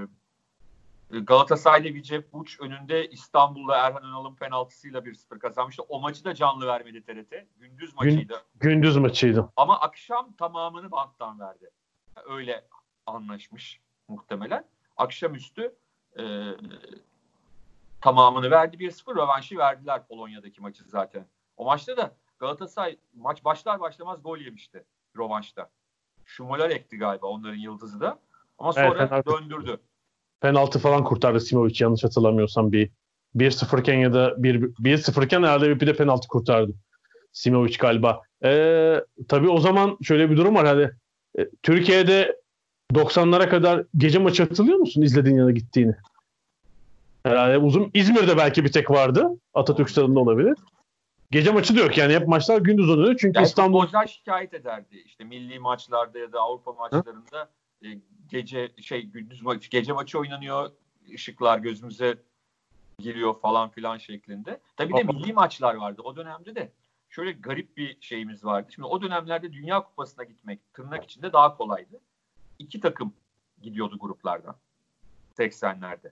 [1.11, 5.83] Galatasaray'da Vicep Buç önünde İstanbul'da Erhan Önal'ın penaltısıyla 1-0 kazanmıştı.
[5.83, 7.45] O maçı da canlı vermedi TRT.
[7.59, 8.43] Gündüz maçıydı.
[8.55, 9.49] Gündüz maçıydı.
[9.55, 11.69] Ama akşam tamamını banttan verdi.
[12.29, 12.65] Öyle
[13.05, 14.65] anlaşmış muhtemelen.
[14.97, 15.75] Akşamüstü
[16.19, 16.23] e,
[18.01, 18.77] tamamını verdi.
[18.77, 21.25] 1-0 rövanşı verdiler Polonya'daki maçı zaten.
[21.57, 24.83] O maçta da Galatasaray maç başlar başlamaz gol yemişti
[25.17, 25.69] rövanşta.
[26.25, 28.19] Şumolar ekti galiba onların yıldızı da.
[28.59, 29.31] Ama Evet, sonra penaltı.
[29.31, 29.77] döndürdü.
[30.41, 32.89] Penaltı falan kurtardı Simovic yanlış hatırlamıyorsam bir
[33.35, 36.71] 1-0 iken ya da 1 1-0 iken herhalde bir de penaltı kurtardı.
[37.31, 38.21] Simovic galiba.
[38.43, 38.95] Ee,
[39.27, 40.65] tabii o zaman şöyle bir durum var.
[40.67, 40.89] Hani,
[41.39, 42.39] e, Türkiye'de
[42.93, 45.95] 90'lara kadar gece maçı hatırlıyor musun izlediğin ya da gittiğini?
[47.23, 49.27] Herhalde uzun İzmir'de belki bir tek vardı.
[49.53, 50.57] Atatürk Stadı'nda olabilir.
[51.31, 53.15] Gece maçı da yok yani hep maçlar gündüz oluyor.
[53.19, 55.03] Çünkü Yani İstanbul futbolcular şikayet ederdi.
[55.05, 57.49] İşte milli maçlarda ya da Avrupa maçlarında
[57.83, 57.87] e,
[58.29, 60.71] gece şey gündüz maç gece maçı oynanıyor.
[61.13, 62.17] ışıklar gözümüze
[62.99, 64.59] giriyor falan filan şeklinde.
[64.77, 66.01] Tabii de milli maçlar vardı.
[66.03, 66.71] O dönemde de
[67.09, 68.71] şöyle garip bir şeyimiz vardı.
[68.75, 71.99] Şimdi o dönemlerde Dünya Kupası'na gitmek tırnak içinde daha kolaydı.
[72.59, 73.13] İki takım
[73.61, 74.55] gidiyordu gruplardan.
[75.37, 76.11] 80'lerde.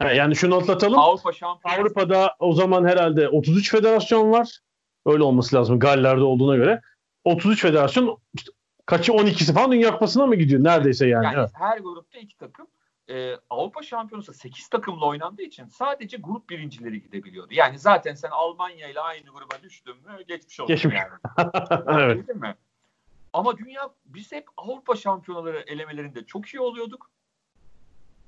[0.00, 0.98] Yani şunu atlatalım.
[0.98, 4.58] Avrupa Şampiyonası Avrupa'da o zaman herhalde 33 federasyon var.
[5.06, 6.80] Öyle olması lazım Galler'de olduğuna göre.
[7.24, 8.52] 33 federasyon işte
[8.86, 10.64] kaçı 12'si falan Dünya Kupası'na mı gidiyor?
[10.64, 11.24] Neredeyse yani.
[11.24, 11.50] Yani Evet.
[11.54, 12.66] her grupta iki takım.
[13.08, 17.48] Ee, Avrupa Şampiyonası 8 takımla oynandığı için sadece grup birincileri gidebiliyordu.
[17.54, 20.94] Yani zaten sen Almanya ile aynı gruba düştün mü geçmiş oldun Geçmiş.
[20.94, 21.12] yani.
[22.00, 22.28] evet.
[22.28, 22.54] Değil mi?
[23.32, 27.10] Ama dünya biz hep Avrupa şampiyonaları elemelerinde çok iyi oluyorduk.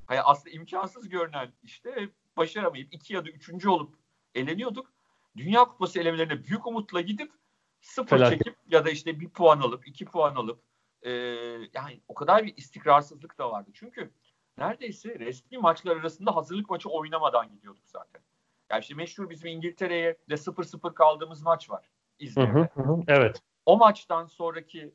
[0.06, 3.94] Hani aslında imkansız görünen işte başaramayıp iki ya da üçüncü olup
[4.34, 4.92] eleniyorduk.
[5.36, 7.32] Dünya Kupası elemelerine büyük umutla gidip
[7.80, 8.38] sıfır Felaket.
[8.38, 10.62] çekip ya da işte bir puan alıp iki puan alıp
[11.02, 11.10] e,
[11.74, 13.70] yani o kadar bir istikrarsızlık da vardı.
[13.74, 14.10] Çünkü
[14.58, 18.22] neredeyse resmi maçlar arasında hazırlık maçı oynamadan gidiyorduk zaten.
[18.70, 21.88] Yani işte meşhur bizim İngiltere'ye de 0-0 kaldığımız maç var Hı
[22.24, 22.68] İzmir'de.
[22.74, 23.00] hı, hı.
[23.08, 23.42] Evet.
[23.66, 24.94] O maçtan sonraki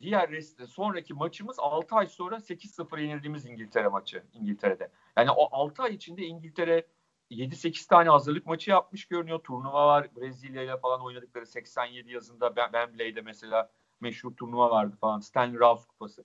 [0.00, 4.90] diğer rest, sonraki maçımız 6 ay sonra 8-0 yenildiğimiz İngiltere maçı İngiltere'de.
[5.16, 6.86] Yani o 6 ay içinde İngiltere
[7.30, 9.38] 7-8 tane hazırlık maçı yapmış görünüyor.
[9.38, 10.08] Turnuva var.
[10.16, 13.70] Brezilya ile falan oynadıkları 87 yazında Wem- Wembley'de mesela
[14.00, 15.20] meşhur turnuva vardı falan.
[15.20, 16.24] Stanley Rouse kupası.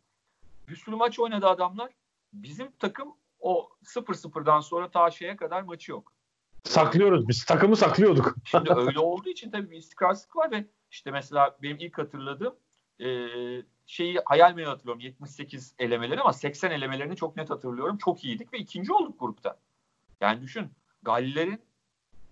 [0.67, 1.91] Bir sürü maç oynadı adamlar.
[2.33, 6.11] Bizim takım o 0-0'dan sonra ta şeye kadar maçı yok.
[6.63, 7.45] Saklıyoruz biz.
[7.45, 8.35] Takımı saklıyorduk.
[8.45, 12.55] Şimdi öyle olduğu için tabii bir istikrarsızlık var ve işte mesela benim ilk hatırladığım
[12.99, 13.07] e,
[13.85, 17.97] şeyi hayal meyal hatırlıyorum 78 elemeleri ama 80 elemelerini çok net hatırlıyorum.
[17.97, 19.57] Çok iyiydik ve ikinci olduk grupta.
[20.21, 20.71] Yani düşün
[21.03, 21.61] Gallilerin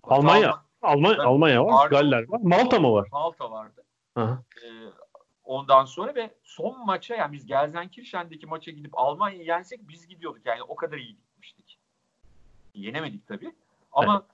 [0.03, 0.63] Almanya.
[0.81, 1.25] Almanya, Evet.
[1.25, 1.71] Almanya var.
[1.71, 2.39] Arnold- Galler var.
[2.43, 3.07] Malta mı var?
[3.11, 3.83] Malta vardı.
[4.17, 4.43] Hı hı.
[4.65, 4.67] E,
[5.43, 10.45] ondan sonra ve son maça yani biz Gelsenkirchen'deki maça gidip Almanya'yı yensek biz gidiyorduk.
[10.45, 11.79] Yani o kadar iyi gitmiştik.
[12.75, 13.55] Yenemedik tabii.
[13.91, 14.25] Ama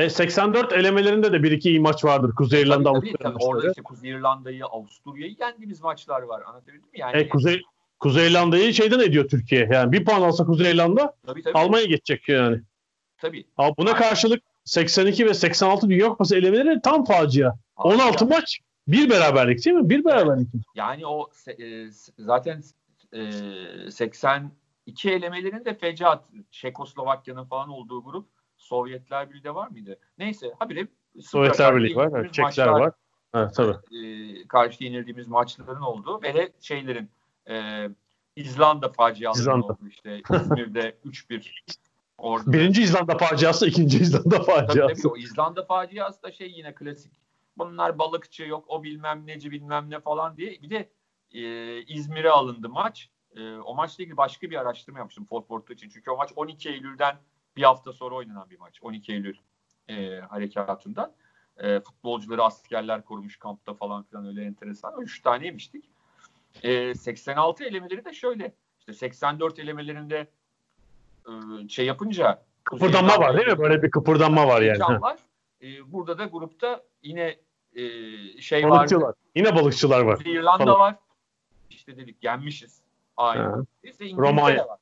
[0.00, 2.34] E, 84 elemelerinde de bir iki iyi maç vardır.
[2.34, 6.42] Kuzey İrlanda, tabii, Avusturya tabii, orada işte Kuzey İrlanda'yı, Avusturya'yı yendiğimiz maçlar var.
[6.42, 7.00] Anlatabildim mi?
[7.00, 7.62] Yani E, Kuzey
[7.98, 9.68] Kuzey İrlanda'yı şeyden ediyor Türkiye.
[9.72, 12.60] Yani bir puan alsa Kuzey İrlanda tabii, tabii, Almanya geçecek yani.
[13.18, 13.44] tabii.
[13.56, 17.52] Ama buna karşılık 82 ve 86 Dünya Kupası elemeleri tam facia.
[17.76, 18.60] 16 maç.
[18.88, 19.90] Bir beraberlik değil mi?
[19.90, 20.48] Bir beraberlik.
[20.74, 21.86] Yani o e,
[22.18, 22.62] zaten
[23.12, 23.30] e,
[23.90, 24.50] 82
[25.10, 26.24] elemelerin de fecaat.
[26.50, 28.39] Çekoslovakya'nın falan olduğu grup.
[28.70, 29.98] Sovyetler Birliği de var mıydı?
[30.18, 30.86] Neyse habire
[31.20, 32.10] Sovyetler Birliği var.
[32.14, 32.92] Evet, Çekler maçlar, var.
[33.34, 33.96] Evet, tabii.
[33.96, 37.10] e, karşı yenildiğimiz maçların olduğu ve de şeylerin
[37.48, 37.88] e,
[38.36, 39.66] İzlanda faciaları İzlanda.
[39.66, 40.22] oldu işte.
[40.34, 41.50] İzmir'de 3-1
[42.18, 42.52] orada.
[42.52, 45.02] Birinci İzlanda faciası, ikinci İzlanda Tabii faciası.
[45.02, 47.12] tabii o İzlanda faciası da şey yine klasik.
[47.58, 50.62] Bunlar balıkçı yok o bilmem neci bilmem ne falan diye.
[50.62, 50.90] Bir de
[51.32, 51.42] e,
[51.82, 53.10] İzmir'e alındı maç.
[53.36, 55.88] E, o maçla ilgili başka bir araştırma yapmıştım Fosfortu için.
[55.88, 57.16] Çünkü o maç 12 Eylül'den
[57.56, 58.78] bir hafta sonra oynanan bir maç.
[58.82, 59.36] 12 Eylül
[59.88, 61.12] e, harekatından.
[61.56, 65.00] E, futbolcuları askerler korumuş kampta falan filan öyle enteresan.
[65.00, 65.84] 3 tane yemiştik.
[66.62, 68.54] E, 86 elemeleri de şöyle.
[68.78, 70.26] İşte 84 elemelerinde
[71.26, 73.58] e, şey yapınca Kıpırdanma var değil mi?
[73.58, 75.00] Böyle bir kıpırdanma var yani.
[75.00, 75.18] Var.
[75.62, 77.36] Ee, burada da grupta yine
[77.74, 77.82] e,
[78.40, 78.74] şey vardı.
[78.76, 79.14] Balıkçılar.
[79.34, 80.16] Yine balıkçılar var.
[80.16, 80.78] Kuzey İrlanda Balık.
[80.78, 80.96] var.
[81.70, 82.82] İşte dedik yenmişiz.
[83.16, 83.42] Aynı.
[83.42, 83.56] Ha.
[83.82, 84.68] İşte İngiltere Romanya.
[84.68, 84.78] var.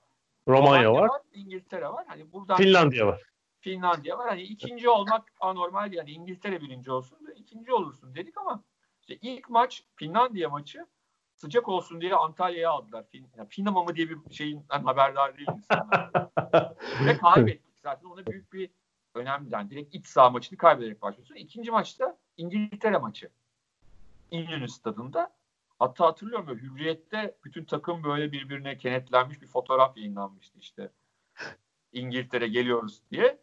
[0.49, 1.11] Romanya var.
[1.33, 2.05] İngiltere var.
[2.09, 3.23] Hani buradan Finlandiya var.
[3.61, 4.29] Finlandiya var.
[4.29, 8.63] Hani ikinci olmak anormal yani İngiltere birinci olsun da ikinci olursun dedik ama
[9.01, 10.87] işte ilk maç Finlandiya maçı
[11.37, 13.05] sıcak olsun diye Antalya'ya aldılar.
[13.09, 16.11] Fin, yani Finama mı diye bir şeyin haberdar değil insanlar.
[17.07, 17.79] Ve kaybettik.
[17.83, 18.71] Zaten ona büyük bir
[19.15, 19.53] önemli.
[19.53, 21.35] Yani direkt iç saha maçını kaybederek başlıyorsun.
[21.35, 23.31] İkinci maçta İngiltere maçı.
[24.31, 25.38] İnönü stadında.
[25.79, 30.91] Hatta hatırlıyorum böyle Hürriyet'te bütün takım böyle birbirine kenetlenmiş bir fotoğraf yayınlanmıştı işte.
[31.93, 33.39] İngiltere geliyoruz diye.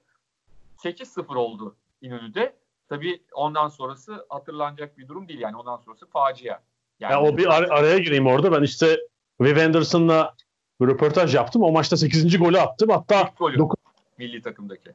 [0.77, 2.55] 8-0 oldu İnönü'de.
[2.89, 5.39] Tabii ondan sonrası hatırlanacak bir durum değil.
[5.39, 6.59] Yani ondan sonrası facia.
[6.99, 8.51] Yani Ya o bir ar- araya gireyim orada.
[8.51, 8.99] Ben işte
[9.41, 10.35] Viv Anderson'la
[10.81, 11.63] röportaj yaptım.
[11.63, 12.37] O maçta 8.
[12.37, 12.89] golü attım.
[12.89, 13.77] Hatta ilk golü dokuz-
[14.17, 14.91] milli takımdaki.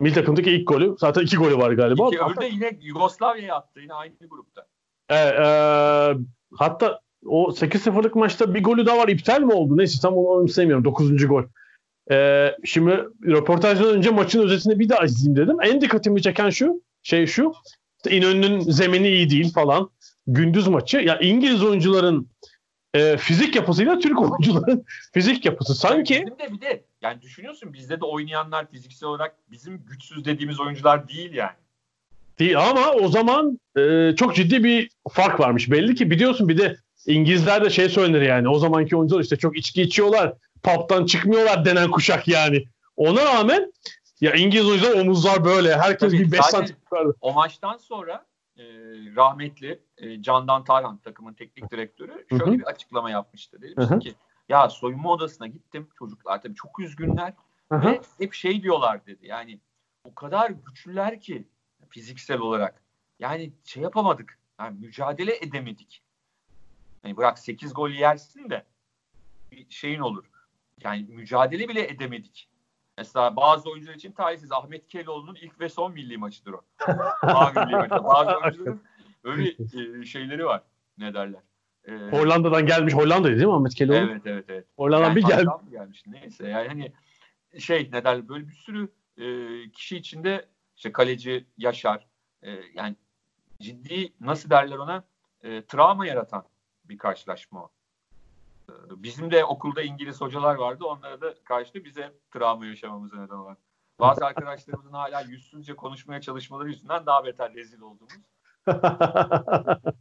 [0.00, 0.96] milli takımdaki ilk golü.
[0.98, 2.06] Zaten iki golü var galiba.
[2.06, 3.80] İki, öbürü Hatta, de yine Yugoslavya'ya attı.
[3.80, 4.66] Yine aynı grupta.
[5.08, 6.14] e, e,
[6.58, 9.08] hatta o 8-0'lık maçta bir golü daha var.
[9.08, 9.76] İptal mi oldu?
[9.76, 10.84] Neyse tam onu anımsayamıyorum.
[10.84, 11.26] 9.
[11.26, 11.42] gol.
[12.10, 12.90] E, şimdi
[13.26, 15.56] röportajdan önce maçın özetini bir daha izleyeyim dedim.
[15.62, 17.52] En dikkatimi çeken şu şey şu.
[17.96, 19.90] İşte İnönü'nün zemini iyi değil falan.
[20.26, 20.96] Gündüz maçı.
[20.96, 22.28] Ya İngiliz oyuncuların
[22.94, 25.74] e, fizik yapısıyla Türk oyuncuların fizik yapısı.
[25.74, 30.60] Sanki Bizim de bir de yani düşünüyorsun bizde de oynayanlar fiziksel olarak bizim güçsüz dediğimiz
[30.60, 31.56] oyuncular değil yani.
[32.38, 35.70] Değil ama o zaman e, çok ciddi bir fark varmış.
[35.70, 36.76] Belli ki biliyorsun bir de
[37.06, 38.48] İngilizler de şey söylenir yani.
[38.48, 40.32] O zamanki oyuncular işte çok içki içiyorlar.
[40.62, 42.64] Pub'dan çıkmıyorlar denen kuşak yani.
[42.96, 43.72] Ona rağmen
[44.20, 45.76] ya İngiliz oyuncular omuzlar böyle.
[45.76, 47.12] Herkes Tabii, bir 5 zaten- santim yukarıda.
[47.20, 48.26] O maçtan sonra
[48.58, 48.62] e,
[49.16, 52.58] rahmetli e, Candan Tarhan takımın teknik direktörü şöyle Hı hı.
[52.58, 53.58] bir açıklama yapmıştı.
[53.78, 53.98] Hı.
[53.98, 54.14] ki
[54.48, 57.32] ya soyunma odasına gittim çocuklar tabii çok üzgünler
[57.70, 57.90] Aha.
[57.90, 59.26] ve hep şey diyorlar dedi.
[59.26, 59.60] Yani
[60.04, 61.48] o kadar güçlüler ki
[61.92, 62.82] fiziksel olarak.
[63.18, 64.38] Yani şey yapamadık.
[64.60, 66.02] Yani mücadele edemedik.
[67.04, 68.64] Yani bırak 8 gol yersin de
[69.52, 70.24] bir şeyin olur.
[70.80, 72.48] Yani mücadele bile edemedik.
[72.98, 76.64] Mesela bazı oyuncular için talihsiz Ahmet Keloğlu'nun ilk ve son milli maçıdır o.
[77.66, 78.04] Milli maçı.
[78.04, 78.82] Bazı oyuncuların
[79.24, 79.48] öyle
[80.00, 80.62] e, şeyleri var.
[80.98, 81.40] Ne derler?
[81.84, 82.94] E, Hollanda'dan gelmiş.
[82.94, 83.96] Hollanda'ydı değil mi Ahmet Keloğlu?
[83.96, 84.66] Evet evet evet.
[84.76, 86.92] Hollanda'dan Yani bir mı gelmiş neyse yani hani
[87.60, 89.26] şey ne derler böyle bir sürü e,
[89.70, 90.48] kişi içinde
[90.82, 92.06] işte kaleci Yaşar
[92.42, 92.96] e, yani
[93.60, 95.04] ciddi nasıl derler ona
[95.42, 96.44] e, travma yaratan
[96.84, 97.70] bir karşılaşma o.
[98.68, 98.72] E,
[99.02, 103.56] bizim de okulda İngiliz hocalar vardı onlara da karşı bize travma yaşamamıza neden olan.
[104.00, 108.12] Bazı arkadaşlarımızın hala yüzsüzce konuşmaya çalışmaları yüzünden daha beter rezil olduğumuz.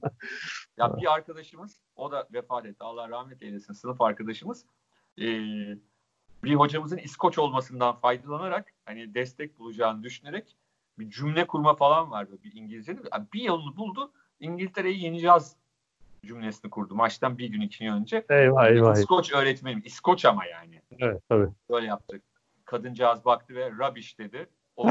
[0.77, 2.84] Ya bir arkadaşımız, o da vefat etti.
[2.84, 3.73] Allah rahmet eylesin.
[3.73, 4.65] Sınıf arkadaşımız.
[5.19, 5.23] Ee,
[6.43, 10.57] bir hocamızın İskoç olmasından faydalanarak hani destek bulacağını düşünerek
[11.01, 13.01] bir cümle kurma falan vardı bir İngilizce'de.
[13.13, 14.11] Yani bir yolunu buldu.
[14.39, 15.55] İngiltere'yi yeneceğiz
[16.25, 16.95] cümlesini kurdu.
[16.95, 18.25] Maçtan bir gün iki gün önce.
[18.29, 18.95] eyvah eyvah.
[18.95, 19.81] İskoç öğretmenim.
[19.85, 20.81] İskoç ama yani.
[20.99, 21.47] Evet tabii.
[21.69, 22.23] Böyle yaptık.
[22.65, 24.49] Kadıncağız baktı ve rubbish dedi.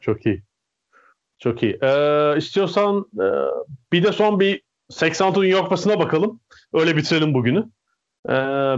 [0.00, 0.42] Çok iyi.
[1.38, 1.78] Çok iyi.
[1.82, 3.26] Ee, istiyorsan e,
[3.92, 6.40] bir de son bir 86 Dünya Kupası'na bakalım.
[6.72, 7.68] Öyle bitirelim bugünü.
[8.28, 8.32] Ee,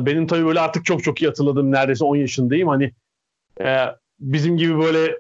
[0.07, 2.69] benim tabii böyle artık çok çok iyi hatırladığım neredeyse 10 yaşındayım.
[2.69, 2.93] Hani
[3.61, 3.87] e,
[4.33, 5.19] bizim gibi böyle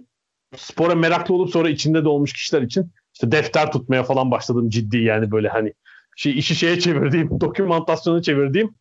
[0.57, 4.98] spora meraklı olup sonra içinde de olmuş kişiler için işte defter tutmaya falan başladım ciddi
[4.98, 5.72] yani böyle hani
[6.16, 8.74] şey, işi şeye çevirdiğim, dokümantasyonu çevirdiğim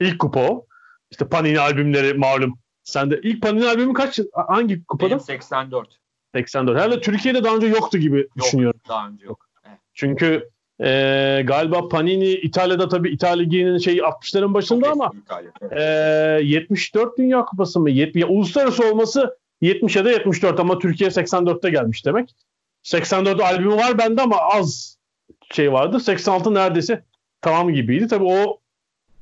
[0.00, 0.66] ilk kupa o.
[1.10, 2.58] İşte Panini albümleri malum.
[2.82, 4.20] Sen de ilk Panini albümü kaç?
[4.48, 5.10] Hangi kupada?
[5.10, 5.98] benim 84.
[6.34, 6.76] 84.
[6.76, 8.36] Herhalde Türkiye'de daha önce yoktu gibi Yok.
[8.36, 8.80] düşünüyorum.
[8.88, 9.48] Daha önce yok.
[9.68, 9.78] Evet.
[9.94, 10.50] Çünkü
[10.80, 15.50] e, galiba Panini İtalya'da tabii İtalya Ligi'nin şeyi 60'ların başında Çok ama İtalya.
[15.60, 15.72] Evet.
[16.42, 17.90] e, 74 Dünya Kupası mı?
[17.90, 22.34] 70, ya, uluslararası olması 70 ya da 74 ama Türkiye 84'te gelmiş demek.
[22.82, 24.98] 84 albümü var bende ama az
[25.52, 26.00] şey vardı.
[26.00, 27.04] 86 neredeyse
[27.40, 28.08] tamam gibiydi.
[28.08, 28.60] Tabii o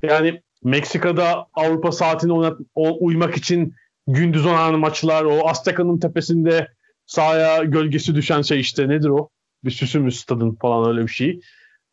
[0.02, 3.74] yani Meksika'da Avrupa saatine oynat, o, uymak için
[4.06, 6.68] gündüz oynanan maçlar, o Azteka'nın tepesinde
[7.06, 9.28] sahaya gölgesi düşen şey işte nedir o?
[9.64, 11.40] Bir süsümüz stadın falan öyle bir şey.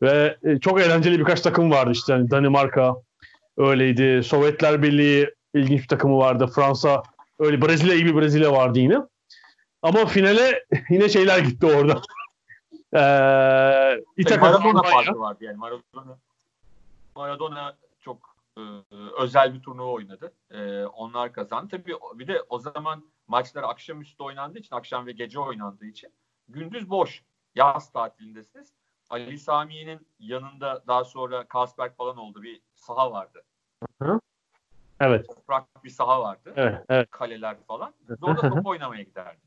[0.02, 2.12] Ve e, çok eğlenceli birkaç takım vardı işte.
[2.12, 2.96] Yani Danimarka
[3.56, 4.22] öyleydi.
[4.24, 6.46] Sovyetler Birliği ilginç bir takımı vardı.
[6.54, 7.02] Fransa
[7.42, 7.62] öyle.
[7.62, 8.98] Brezilya iyi bir Brezilya vardı yine.
[9.82, 12.02] Ama finale yine şeyler gitti orada.
[12.94, 16.18] Ee, İtalya, Maradona farkı vardı yani Maradona.
[17.16, 18.62] Maradona çok e,
[19.18, 20.32] özel bir turnuva oynadı.
[20.50, 21.68] E, onlar kazandı.
[21.70, 26.12] Tabii bir de o zaman maçlar akşamüstü oynandığı için, akşam ve gece oynandığı için
[26.48, 27.22] gündüz boş.
[27.54, 28.72] Yaz tatilindesiniz.
[29.10, 32.42] Ali Sami'nin yanında daha sonra Kasberg falan oldu.
[32.42, 33.42] Bir saha vardı.
[35.04, 36.52] Evet, Toprak bir saha vardı.
[36.56, 37.10] evet, evet.
[37.10, 37.94] Kaleler falan.
[38.10, 39.42] Biz orada top oynamaya giderdik.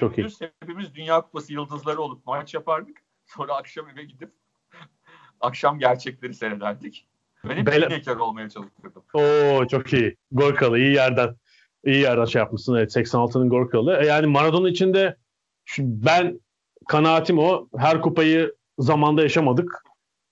[0.00, 0.16] Çok iyi.
[0.16, 2.96] Gündüz hepimiz Dünya Kupası yıldızları olup maç yapardık.
[3.26, 4.30] Sonra akşam eve gidip
[5.40, 7.06] akşam gerçekleri seyrederdik.
[7.44, 9.04] Ben hep olmaya çalışıyordum.
[9.14, 10.16] Oo çok iyi.
[10.32, 11.36] Gorkalı iyi yerden.
[11.84, 12.74] iyi yerden şey yapmışsın.
[12.74, 13.96] Evet 86'nın Gorkalı.
[14.02, 15.16] E, Yani Maradona için de
[15.64, 16.40] şu- ben
[16.88, 17.68] kanaatim o.
[17.76, 19.82] Her kupayı zamanda yaşamadık.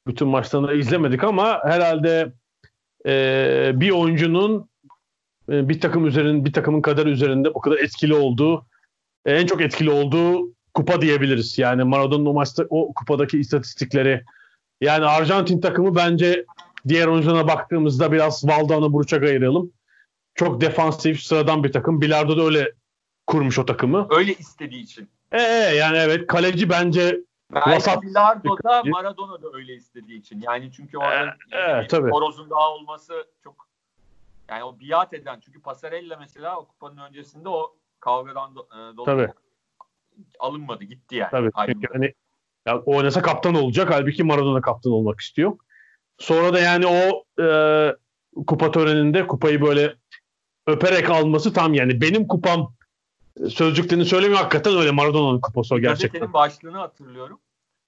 [0.07, 2.33] Bütün maçlarını izlemedik ama herhalde
[3.07, 4.69] e, bir oyuncunun
[5.49, 8.67] e, bir takım üzerinde bir takımın kadar üzerinde bu kadar etkili olduğu
[9.27, 11.59] e, en çok etkili olduğu kupa diyebiliriz.
[11.59, 14.25] Yani Maradona'nın o maçta o kupadaki istatistikleri
[14.81, 16.45] yani Arjantin takımı bence
[16.89, 19.73] diğer oyuncularına baktığımızda biraz Valdano Burçak'a ayıralım.
[20.35, 22.01] Çok defansif, sıradan bir takım.
[22.01, 22.73] Bilardo da öyle
[23.27, 24.07] kurmuş o takımı.
[24.11, 25.09] Öyle istediği için.
[25.33, 25.43] Ee,
[25.77, 27.21] yani evet kaleci bence
[27.55, 30.41] Belki Vasat- Bilardo da Maradona da öyle istediği için.
[30.41, 32.11] Yani çünkü orada Ee, tabii.
[32.11, 33.69] Horoz'un daha olması çok
[34.49, 39.27] yani o biat eden çünkü Pasarella mesela o kupanın öncesinde o kavgadan do- e, dolayı
[39.27, 39.33] Tabii.
[40.39, 41.31] alınmadı gitti yani.
[41.31, 42.15] tabii çünkü hani
[42.67, 43.91] ya oynasa kaptan olacak.
[43.91, 45.59] Halbuki Maradona kaptan olmak istiyor.
[46.19, 47.47] Sonra da yani o e,
[48.47, 49.95] kupa töreninde kupayı böyle
[50.67, 52.75] öperek alması tam yani benim kupam
[53.51, 54.41] sözcüklerini söylemiyor.
[54.41, 56.09] Hakikaten öyle Maradona'nın kupası o gerçekten.
[56.09, 57.41] Gazetenin başlığını hatırlıyorum.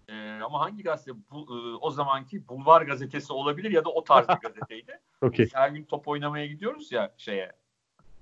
[0.08, 1.12] Ee, ama hangi gazete?
[1.30, 5.00] Bu, e, o zamanki Bulvar gazetesi olabilir ya da o tarz bir gazeteydi.
[5.22, 7.52] Biz her gün top oynamaya gidiyoruz ya şeye.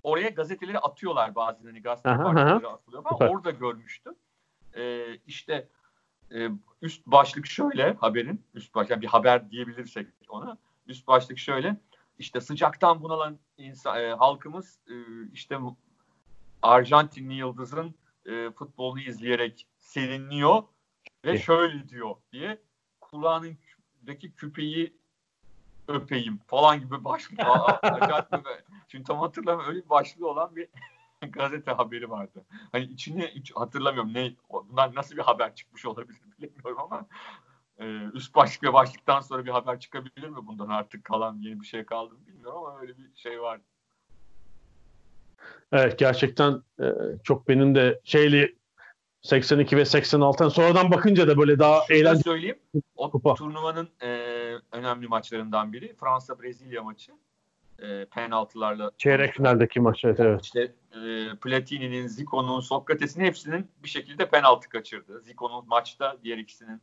[0.02, 3.08] Oraya gazeteleri atıyorlar bazen hani gazete parçaları atılıyor.
[3.12, 3.28] Süper.
[3.28, 4.14] Orada görmüştüm.
[4.76, 5.68] Ee, işte
[6.34, 6.48] e,
[6.82, 11.76] üst başlık şöyle haberin üst başlık yani bir haber diyebilirsek ona üst başlık şöyle
[12.18, 14.94] işte sıcaktan bunalan insan, e, halkımız e,
[15.32, 15.58] işte
[16.62, 17.94] Arjantinli yıldızın
[18.26, 20.62] e, futbolunu izleyerek serinliyor
[21.24, 21.42] ve Eh.
[21.42, 22.62] şöyle diyor diye
[23.00, 24.96] kulağındaki küpeyi
[25.88, 27.40] öpeyim falan gibi başlık.
[28.88, 30.68] Çünkü tam hatırlamıyorum öyle bir başlığı olan bir
[31.32, 32.44] gazete haberi vardı.
[32.72, 37.06] Hani içine hiç hatırlamıyorum ne bundan nasıl bir haber çıkmış olabilir bilmiyorum ama
[37.78, 41.66] e, üst başlık ve başlıktan sonra bir haber çıkabilir mi bundan artık kalan yeni bir
[41.66, 43.60] şey kaldı mı bilmiyorum ama öyle bir şey var.
[45.72, 46.84] Evet gerçekten e,
[47.24, 48.56] çok benim de şeyli
[49.22, 52.22] 82 ve 86'dan sonradan bakınca da böyle daha Şunu eğlenceli.
[52.22, 52.58] söyleyeyim.
[52.96, 53.34] O Kupa.
[53.34, 54.08] turnuvanın e,
[54.72, 57.12] önemli maçlarından biri Fransa-Brezilya maçı.
[57.78, 60.44] E, penaltılarla Çeyrek finaldeki maç evet, evet.
[60.44, 60.60] İşte
[60.92, 65.20] e, Platini'nin, Zico'nun, Sokrates'in hepsinin bir şekilde penaltı kaçırdı.
[65.20, 66.82] Zico'nun maçta diğer ikisinin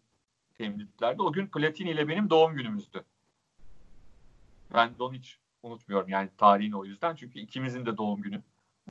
[0.58, 1.22] temizliklerde.
[1.22, 3.04] O gün Platini ile benim doğum günümüzdü.
[4.74, 7.16] Ben de onu hiç unutmuyorum yani tarihini o yüzden.
[7.16, 8.42] Çünkü ikimizin de doğum günü.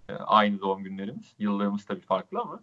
[0.08, 1.34] E, aynı doğum günlerimiz.
[1.38, 2.60] Yıllarımız tabii farklı ama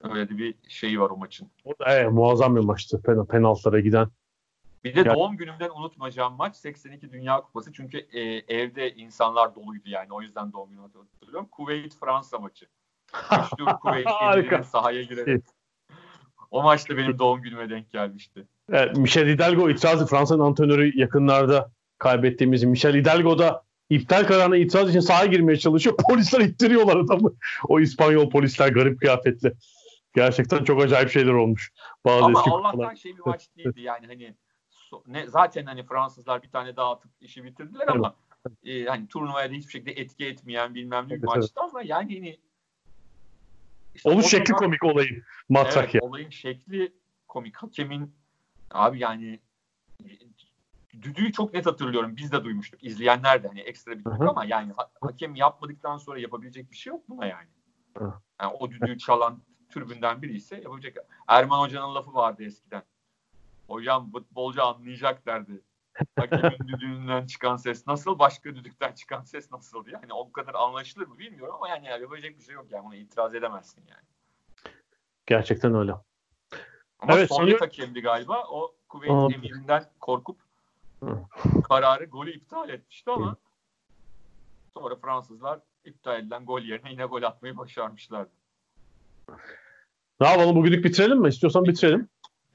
[0.00, 1.48] öyle de bir şeyi var o maçın.
[1.64, 4.08] O da evet, muazzam bir maçtı pen, penaltılara giden.
[4.84, 7.72] Bir de Ya- doğum günümden unutmayacağım maç 82 Dünya Kupası.
[7.72, 10.08] Çünkü e, evde insanlar doluydu yani.
[10.10, 11.48] O yüzden doğum günümü hatırlıyorum.
[11.52, 12.66] Kuveyt-Fransa maçı.
[13.30, 14.08] Meşhur Kuveyt
[14.66, 15.44] sahaya girerek.
[16.50, 18.46] O maçta benim doğum günüme denk gelmişti.
[18.72, 25.00] Evet, Michel Hidalgo itirazı Fransa'nın antrenörü yakınlarda kaybettiğimiz Michel Hidalgo da iptal kararına itiraz için
[25.00, 25.96] sahaya girmeye çalışıyor.
[26.10, 27.32] Polisler ittiriyorlar adamı.
[27.68, 29.52] O İspanyol polisler garip kıyafetli.
[30.14, 31.72] Gerçekten çok acayip şeyler olmuş.
[32.04, 32.96] Bazı Ama eski Allah'tan kupalar.
[32.96, 34.34] şey bir maç değildi yani hani
[35.06, 38.16] ne zaten hani Fransızlar bir tane daha atıp işi bitirdiler ama
[38.64, 42.14] e, hani turnuvaya da hiçbir şekilde etki etmeyen bilmem ne bir Evet, maçtı ama yani
[42.14, 42.38] hani
[43.94, 45.22] işte Oluş şekli zaman- komik olayın.
[45.48, 46.00] Matrak Evet, ya.
[46.02, 46.92] olayın şekli
[47.28, 47.56] komik.
[47.56, 48.14] Hakemin
[48.70, 49.40] abi yani
[51.02, 52.16] düdüğü çok net hatırlıyorum.
[52.16, 52.84] Biz de duymuştuk.
[52.84, 56.90] İzleyenler de hani ekstra bir düdük ama yani ha- hakem yapmadıktan sonra yapabilecek bir şey
[56.90, 57.48] yok buna yani.
[57.98, 58.12] Hı.
[58.40, 60.96] yani o düdüğü çalan türbünden biri ise yapabilecek.
[61.28, 62.82] Erman Hoca'nın lafı vardı eskiden.
[63.68, 65.60] Hocam futbolcu anlayacak derdi.
[66.16, 69.96] Hakemin düdüğünden çıkan ses nasıl, başka düdükten çıkan ses nasıl diye.
[69.96, 72.86] Hani o kadar anlaşılır mı bilmiyorum ama yani yapabilecek bir şey yok yani.
[72.86, 74.02] Ona itiraz edemezsin yani.
[75.26, 75.92] Gerçekten öyle.
[76.98, 78.44] Ama Evet, Sovyet sanıyorum- hakemdi galiba.
[78.50, 79.28] O Kuveyt Aa.
[79.34, 80.45] emirinden korkup.
[81.68, 83.36] Kararı golü iptal etmişti ama
[84.74, 88.30] sonra Fransızlar iptal edilen gol yerine yine gol atmayı başarmışlardı.
[90.20, 91.28] Ne yapalım bugünlük bitirelim mi?
[91.28, 92.08] İstiyorsan bitirelim.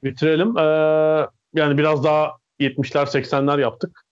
[0.04, 0.58] Bitirelim.
[0.58, 0.62] Ee,
[1.54, 4.04] yani biraz daha 70'ler 80'ler yaptık.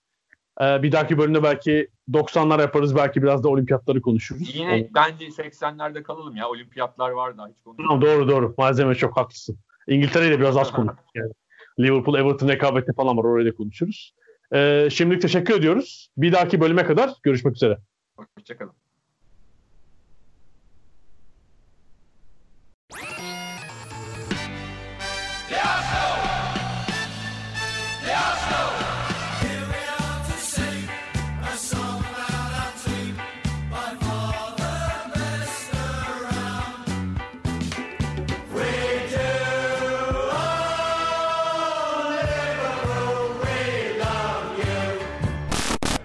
[0.60, 2.96] Ee, bir dahaki bölümde belki 90'lar yaparız.
[2.96, 4.54] Belki biraz da olimpiyatları konuşuruz.
[4.54, 6.48] Yine bence 80'lerde kalalım ya.
[6.48, 8.02] Olimpiyatlar var daha hiç Tamam, konuşmadık.
[8.06, 8.54] doğru doğru.
[8.58, 9.58] Malzeme çok haklısın.
[9.88, 11.04] İngiltere'yi de biraz az konuştuk.
[11.14, 11.32] Yani.
[11.80, 13.24] Liverpool, Everton rekabeti falan var.
[13.24, 14.14] Orayı da konuşuruz.
[14.54, 16.10] Ee, şimdilik teşekkür ediyoruz.
[16.16, 17.78] Bir dahaki bölüme kadar görüşmek üzere.
[18.36, 18.79] Hoşçakalın.